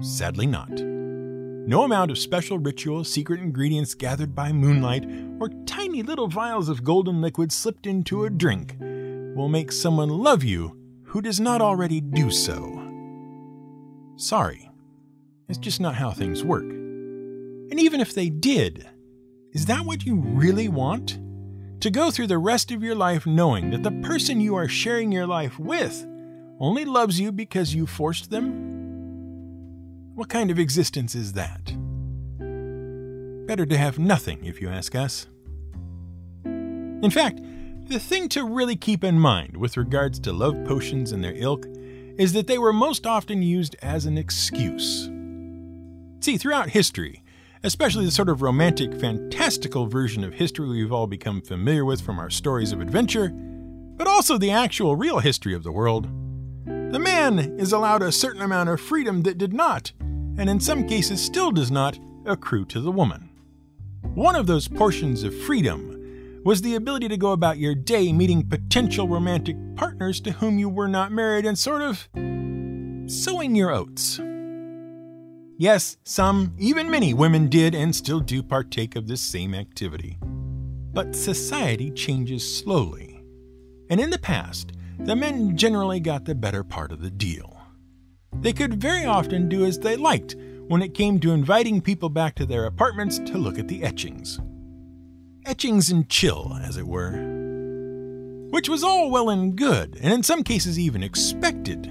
sadly 0.03 0.47
not. 0.47 0.69
No 0.69 1.83
amount 1.83 2.11
of 2.11 2.19
special 2.19 2.59
ritual, 2.59 3.05
secret 3.05 3.41
ingredients 3.41 3.95
gathered 3.95 4.35
by 4.35 4.53
moonlight, 4.53 5.07
or 5.41 5.49
tiny 5.65 6.03
little 6.03 6.29
vials 6.29 6.69
of 6.69 6.85
golden 6.85 7.23
liquid 7.23 7.51
slipped 7.51 7.87
into 7.87 8.25
a 8.25 8.31
drink 8.31 8.77
will 9.35 9.49
make 9.49 9.73
someone 9.73 10.11
love 10.11 10.45
you 10.45 10.77
who 11.05 11.23
does 11.23 11.41
not 11.41 11.63
already 11.63 12.03
do 12.03 12.31
so. 12.31 12.75
Sorry, 14.17 14.69
it's 15.49 15.57
just 15.57 15.81
not 15.81 15.95
how 15.95 16.11
things 16.11 16.45
work. 16.45 16.65
And 16.65 17.81
even 17.81 18.03
if 18.03 18.13
they 18.15 18.29
did, 18.29 18.87
is 19.55 19.65
that 19.67 19.87
what 19.87 20.05
you 20.05 20.17
really 20.17 20.69
want? 20.69 21.19
To 21.81 21.91
go 21.91 22.11
through 22.11 22.27
the 22.27 22.37
rest 22.37 22.73
of 22.73 22.83
your 22.83 22.95
life 22.95 23.25
knowing 23.25 23.71
that 23.71 23.85
the 23.85 24.03
person 24.07 24.39
you 24.39 24.55
are 24.55 24.69
sharing 24.69 25.13
your 25.13 25.27
life 25.27 25.59
with 25.59 26.07
only 26.61 26.85
loves 26.85 27.19
you 27.19 27.33
because 27.33 27.75
you 27.75 27.87
forced 27.87 28.31
them? 28.31 28.68
What 30.19 30.31
kind 30.31 30.51
of 30.51 30.59
existence 30.59 31.15
is 31.15 31.35
that? 31.35 31.67
Better 33.47 33.65
to 33.65 33.79
have 33.79 34.01
nothing, 34.01 34.45
if 34.45 34.61
you 34.61 34.69
ask 34.69 34.97
us. 34.97 35.29
In 36.45 37.09
fact, 37.09 37.41
the 37.87 38.01
thing 38.01 38.29
to 38.31 38.43
really 38.43 38.75
keep 38.75 39.05
in 39.05 39.21
mind 39.21 39.57
with 39.57 39.77
regards 39.77 40.19
to 40.19 40.33
love 40.33 40.57
potions 40.65 41.13
and 41.13 41.23
their 41.23 41.37
ilk 41.37 41.67
is 42.19 42.33
that 42.33 42.49
they 42.49 42.59
were 42.59 42.73
most 42.73 43.07
often 43.07 43.43
used 43.43 43.77
as 43.81 44.07
an 44.07 44.19
excuse. 44.19 45.09
See, 46.19 46.37
throughout 46.37 46.71
history, 46.71 47.23
especially 47.63 48.05
the 48.05 48.11
sort 48.11 48.29
of 48.29 48.43
romantic, 48.43 48.95
fantastical 48.95 49.87
version 49.87 50.25
of 50.25 50.35
history 50.35 50.69
we've 50.69 50.91
all 50.91 51.07
become 51.07 51.41
familiar 51.41 51.85
with 51.85 52.01
from 52.01 52.19
our 52.19 52.29
stories 52.29 52.73
of 52.73 52.81
adventure, 52.81 53.29
but 53.29 54.09
also 54.09 54.37
the 54.37 54.51
actual 54.51 54.97
real 54.97 55.21
history 55.21 55.55
of 55.55 55.63
the 55.63 55.71
world, 55.71 56.09
the 56.91 56.99
man 56.99 57.39
is 57.61 57.73
allowed 57.73 58.03
a 58.03 58.11
certain 58.11 58.43
amount 58.43 58.69
of 58.69 58.81
freedom 58.81 59.23
that 59.23 59.39
did 59.39 59.53
not, 59.53 59.93
and 60.39 60.49
in 60.49 60.61
some 60.61 60.87
cases 60.87 61.23
still 61.23 61.51
does 61.51 61.71
not, 61.71 61.99
accrue 62.25 62.65
to 62.67 62.81
the 62.81 62.93
woman. 62.93 63.29
One 64.15 64.37
of 64.37 64.47
those 64.47 64.69
portions 64.69 65.23
of 65.25 65.39
freedom 65.43 66.43
was 66.45 66.63
the 66.63 66.77
ability 66.77 67.09
to 67.09 67.17
go 67.17 67.33
about 67.33 67.59
your 67.59 67.75
day 67.75 68.13
meeting 68.13 68.49
potential 68.49 69.09
romantic 69.09 69.57
partners 69.77 70.21
to 70.21 70.33
whom 70.33 70.59
you 70.59 70.69
were 70.69 70.89
not 70.89 71.13
married 71.13 71.45
and 71.45 71.59
sort 71.59 71.83
of 71.83 72.09
sowing 73.11 73.55
your 73.55 73.71
oats. 73.71 74.21
Yes, 75.59 75.97
some, 76.05 76.55
even 76.59 76.89
many 76.89 77.13
women 77.13 77.49
did 77.49 77.75
and 77.75 77.95
still 77.95 78.21
do 78.21 78.43
partake 78.43 78.95
of 78.95 79.09
this 79.09 79.21
same 79.21 79.55
activity. 79.55 80.19
But 80.93 81.17
society 81.17 81.91
changes 81.91 82.59
slowly. 82.59 83.25
And 83.91 84.01
in 84.01 84.11
the 84.11 84.19
past, 84.19 84.73
the 85.01 85.17
men 85.17 85.57
generally 85.57 85.99
got 85.99 86.25
the 86.25 86.35
better 86.35 86.63
part 86.63 86.93
of 86.93 87.01
the 87.01 87.11
deal. 87.11 87.58
They 88.41 88.53
could 88.53 88.81
very 88.81 89.05
often 89.05 89.49
do 89.49 89.65
as 89.65 89.79
they 89.79 89.97
liked 89.97 90.37
when 90.69 90.83
it 90.83 90.95
came 90.95 91.19
to 91.21 91.33
inviting 91.33 91.81
people 91.81 92.09
back 92.09 92.35
to 92.37 92.47
their 92.47 92.67
apartments 92.67 93.19
to 93.19 93.39
look 93.39 93.59
at 93.59 93.69
the 93.69 93.83
etchings. 93.83 94.39
Etchings 95.45 95.91
and 95.91 96.09
chill, 96.09 96.57
as 96.63 96.77
it 96.77 96.87
were. 96.87 97.13
Which 98.51 98.69
was 98.69 98.85
all 98.85 99.11
well 99.11 99.31
and 99.31 99.57
good, 99.57 99.99
and 100.01 100.13
in 100.13 100.23
some 100.23 100.45
cases 100.45 100.79
even 100.79 101.03
expected, 101.03 101.91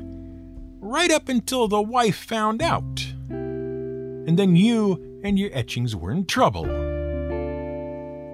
right 0.79 1.11
up 1.11 1.27
until 1.27 1.67
the 1.67 1.81
wife 1.81 2.17
found 2.17 2.61
out. 2.61 3.05
And 3.29 4.37
then 4.37 4.55
you 4.55 5.21
and 5.23 5.37
your 5.37 5.49
etchings 5.53 5.95
were 5.95 6.11
in 6.11 6.25
trouble. 6.25 6.65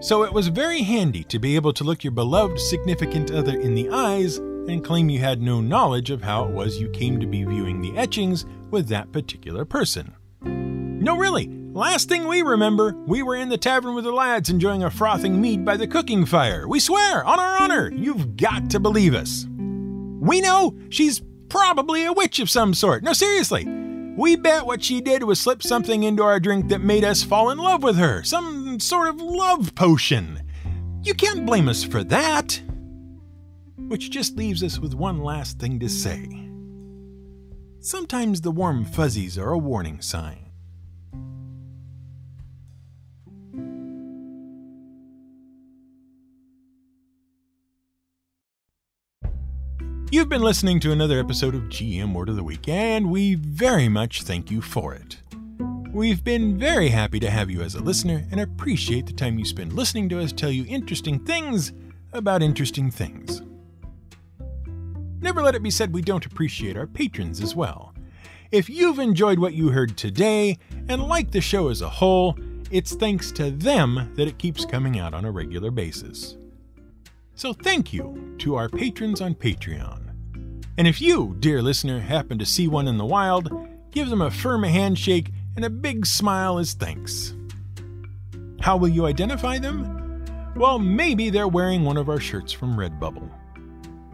So 0.02 0.24
it 0.24 0.34
was 0.34 0.50
very 0.50 0.82
handy 0.82 1.24
to 1.26 1.40
be 1.40 1.56
able 1.56 1.74
to 1.74 1.84
look 1.84 2.04
your 2.04 2.12
beloved 2.12 2.60
significant 2.60 3.32
other 3.32 3.58
in 3.58 3.74
the 3.74 3.90
eyes 3.90 4.40
and 4.68 4.84
claim 4.84 5.10
you 5.10 5.20
had 5.20 5.42
no 5.42 5.62
knowledge 5.62 6.10
of 6.10 6.22
how 6.22 6.46
it 6.46 6.52
was 6.52 6.80
you 6.80 6.90
came 6.90 7.20
to 7.20 7.26
be 7.26 7.44
viewing 7.44 7.82
the 7.82 7.98
etchings 7.98 8.46
with 8.72 8.88
that 8.88 9.12
particular 9.12 9.66
person. 9.66 10.14
No, 10.42 11.18
really, 11.18 11.48
last 11.74 12.08
thing 12.08 12.28
we 12.28 12.42
remember, 12.42 12.96
we 13.06 13.24
were 13.24 13.36
in 13.36 13.50
the 13.50 13.58
tavern 13.58 13.94
with 13.94 14.06
the 14.06 14.12
lads 14.12 14.50
enjoying 14.50 14.84
a 14.84 14.90
frothing 14.90 15.42
mead 15.42 15.66
by 15.66 15.76
the 15.76 15.88
cooking 15.88 16.26
fire. 16.26 16.68
We 16.68 16.80
swear, 16.80 17.24
on 17.26 17.40
our 17.40 17.62
honor, 17.62 17.92
you've 17.92 18.38
got 18.38 18.70
to 18.70 18.80
believe 18.80 19.14
us. 19.14 19.46
We 19.50 20.40
know 20.40 20.76
she's 20.90 21.22
probably 21.50 22.06
a 22.06 22.14
witch 22.14 22.40
of 22.40 22.50
some 22.50 22.74
sort. 22.74 23.04
No, 23.04 23.14
seriously. 23.14 23.66
We 24.16 24.36
bet 24.36 24.66
what 24.66 24.84
she 24.84 25.02
did 25.02 25.24
was 25.24 25.42
slip 25.42 25.64
something 25.64 26.04
into 26.04 26.24
our 26.24 26.40
drink 26.40 26.70
that 26.70 26.82
made 26.82 27.04
us 27.04 27.24
fall 27.24 27.50
in 27.50 27.58
love 27.58 27.84
with 27.84 27.98
her. 27.98 28.24
Some 28.24 28.80
sort 28.80 29.10
of 29.10 29.20
love 29.20 29.76
potion. 29.76 30.42
You 31.04 31.14
can't 31.14 31.46
blame 31.46 31.68
us 31.68 31.84
for 31.84 32.04
that. 32.06 32.62
Which 33.94 34.10
just 34.10 34.36
leaves 34.36 34.64
us 34.64 34.80
with 34.80 34.96
one 34.96 35.20
last 35.20 35.60
thing 35.60 35.80
to 35.80 35.88
say. 35.88 36.50
Sometimes 37.80 38.42
the 38.42 38.50
warm 38.50 38.86
fuzzies 38.86 39.38
are 39.38 39.52
a 39.52 39.58
warning 39.60 40.02
sign. 40.02 40.50
You've 50.10 50.28
been 50.28 50.42
listening 50.42 50.80
to 50.80 50.92
another 50.92 51.20
episode 51.20 51.54
of 51.54 51.70
GM 51.70 52.16
Word 52.16 52.30
of 52.30 52.36
the 52.36 52.44
Week, 52.44 52.68
and 52.68 53.12
we 53.12 53.36
very 53.36 53.90
much 53.90 54.24
thank 54.24 54.50
you 54.50 54.64
for 54.64 54.96
it. 54.96 55.18
We've 55.92 56.24
been 56.24 56.58
very 56.58 56.90
happy 56.90 57.20
to 57.20 57.30
have 57.30 57.52
you 57.52 57.62
as 57.62 57.76
a 57.76 57.84
listener 57.84 58.26
and 58.32 58.40
appreciate 58.40 59.06
the 59.06 59.14
time 59.14 59.38
you 59.38 59.46
spend 59.46 59.74
listening 59.74 60.10
to 60.10 60.20
us 60.20 60.32
tell 60.32 60.50
you 60.50 60.66
interesting 60.68 61.24
things 61.24 61.74
about 62.12 62.42
interesting 62.42 62.90
things. 62.90 63.44
Never 65.24 65.42
let 65.42 65.56
it 65.56 65.64
be 65.64 65.72
said 65.72 65.94
we 65.94 66.02
don't 66.02 66.26
appreciate 66.26 66.76
our 66.76 66.86
patrons 66.86 67.40
as 67.40 67.56
well. 67.56 67.94
If 68.52 68.70
you've 68.70 69.00
enjoyed 69.00 69.40
what 69.40 69.54
you 69.54 69.70
heard 69.70 69.96
today 69.96 70.58
and 70.90 71.02
like 71.02 71.32
the 71.32 71.40
show 71.40 71.70
as 71.70 71.82
a 71.82 71.88
whole, 71.88 72.38
it's 72.72 72.94
thanks 72.94 73.32
to 73.32 73.50
them 73.50 74.12
that 74.16 74.28
it 74.28 74.38
keeps 74.38 74.66
coming 74.66 75.00
out 75.00 75.14
on 75.14 75.24
a 75.24 75.32
regular 75.32 75.72
basis. 75.72 76.36
So 77.36 77.54
thank 77.54 77.94
you 77.94 78.36
to 78.40 78.56
our 78.56 78.68
patrons 78.68 79.22
on 79.22 79.36
Patreon. 79.36 80.10
And 80.78 80.90
if 80.90 81.00
you, 81.00 81.38
dear 81.40 81.62
listener, 81.62 82.02
happen 82.02 82.38
to 82.40 82.46
see 82.46 82.68
one 82.68 82.90
in 82.90 82.98
the 82.98 83.06
wild, 83.06 83.50
give 83.92 84.10
them 84.10 84.22
a 84.22 84.30
firm 84.30 84.64
handshake 84.64 85.32
and 85.56 85.64
a 85.64 85.70
big 85.70 86.06
smile 86.06 86.58
as 86.60 86.74
thanks. 86.74 87.34
How 88.60 88.76
will 88.76 88.90
you 88.90 89.06
identify 89.06 89.58
them? 89.58 90.26
Well, 90.58 90.80
maybe 90.80 91.30
they're 91.30 91.48
wearing 91.48 91.86
one 91.86 91.96
of 91.96 92.10
our 92.10 92.20
shirts 92.20 92.52
from 92.52 92.76
Redbubble 92.76 93.32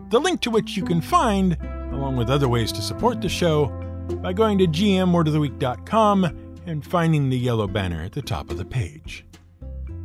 the 0.09 0.19
link 0.19 0.41
to 0.41 0.51
which 0.51 0.75
you 0.75 0.83
can 0.83 1.01
find, 1.01 1.57
along 1.91 2.17
with 2.17 2.29
other 2.29 2.47
ways 2.47 2.71
to 2.73 2.81
support 2.81 3.21
the 3.21 3.29
show, 3.29 3.67
by 4.21 4.33
going 4.33 4.57
to 4.57 4.67
gmwordoftheweek.com 4.67 6.57
and 6.65 6.85
finding 6.85 7.29
the 7.29 7.37
yellow 7.37 7.67
banner 7.67 8.03
at 8.03 8.11
the 8.11 8.21
top 8.21 8.49
of 8.49 8.57
the 8.57 8.65
page. 8.65 9.25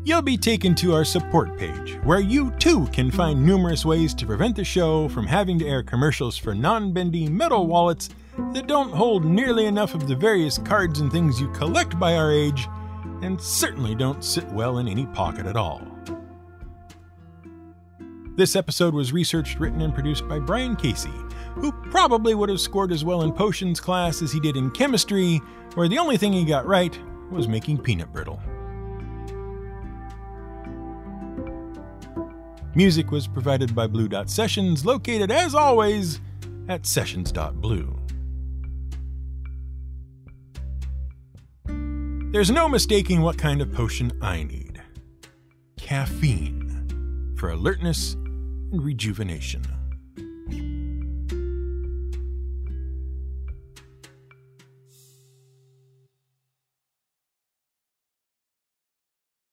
You'll 0.06 0.20
be 0.20 0.36
taken 0.36 0.74
to 0.76 0.94
our 0.94 1.04
support 1.04 1.56
page, 1.56 1.98
where 2.04 2.20
you 2.20 2.50
too 2.58 2.86
can 2.88 3.10
find 3.10 3.44
numerous 3.44 3.86
ways 3.86 4.12
to 4.14 4.26
prevent 4.26 4.54
the 4.54 4.64
show 4.64 5.08
from 5.08 5.26
having 5.26 5.58
to 5.60 5.66
air 5.66 5.82
commercials 5.82 6.36
for 6.36 6.54
non 6.54 6.92
bendy 6.92 7.26
metal 7.26 7.66
wallets 7.66 8.10
that 8.52 8.66
don't 8.66 8.92
hold 8.92 9.24
nearly 9.24 9.64
enough 9.64 9.94
of 9.94 10.06
the 10.06 10.14
various 10.14 10.58
cards 10.58 11.00
and 11.00 11.10
things 11.10 11.40
you 11.40 11.48
collect 11.52 11.98
by 11.98 12.16
our 12.16 12.30
age, 12.30 12.68
and 13.22 13.40
certainly 13.40 13.94
don't 13.94 14.22
sit 14.22 14.46
well 14.48 14.76
in 14.76 14.88
any 14.88 15.06
pocket 15.06 15.46
at 15.46 15.56
all. 15.56 15.93
This 18.36 18.56
episode 18.56 18.94
was 18.94 19.12
researched, 19.12 19.60
written, 19.60 19.80
and 19.80 19.94
produced 19.94 20.26
by 20.28 20.40
Brian 20.40 20.74
Casey, 20.74 21.12
who 21.54 21.70
probably 21.70 22.34
would 22.34 22.48
have 22.48 22.60
scored 22.60 22.90
as 22.90 23.04
well 23.04 23.22
in 23.22 23.32
potions 23.32 23.78
class 23.78 24.22
as 24.22 24.32
he 24.32 24.40
did 24.40 24.56
in 24.56 24.72
chemistry, 24.72 25.40
where 25.74 25.86
the 25.86 25.98
only 25.98 26.16
thing 26.16 26.32
he 26.32 26.44
got 26.44 26.66
right 26.66 26.98
was 27.30 27.46
making 27.46 27.78
peanut 27.78 28.12
brittle. 28.12 28.40
Music 32.74 33.12
was 33.12 33.28
provided 33.28 33.72
by 33.72 33.86
Blue 33.86 34.08
Dot 34.08 34.28
Sessions, 34.28 34.84
located 34.84 35.30
as 35.30 35.54
always 35.54 36.20
at 36.68 36.86
sessions.blue. 36.86 37.96
There's 42.32 42.50
no 42.50 42.68
mistaking 42.68 43.22
what 43.22 43.38
kind 43.38 43.62
of 43.62 43.72
potion 43.72 44.10
I 44.20 44.42
need. 44.42 44.82
caffeine 45.76 46.64
for 47.36 47.50
alertness 47.50 48.16
rejuvenation. 48.80 49.73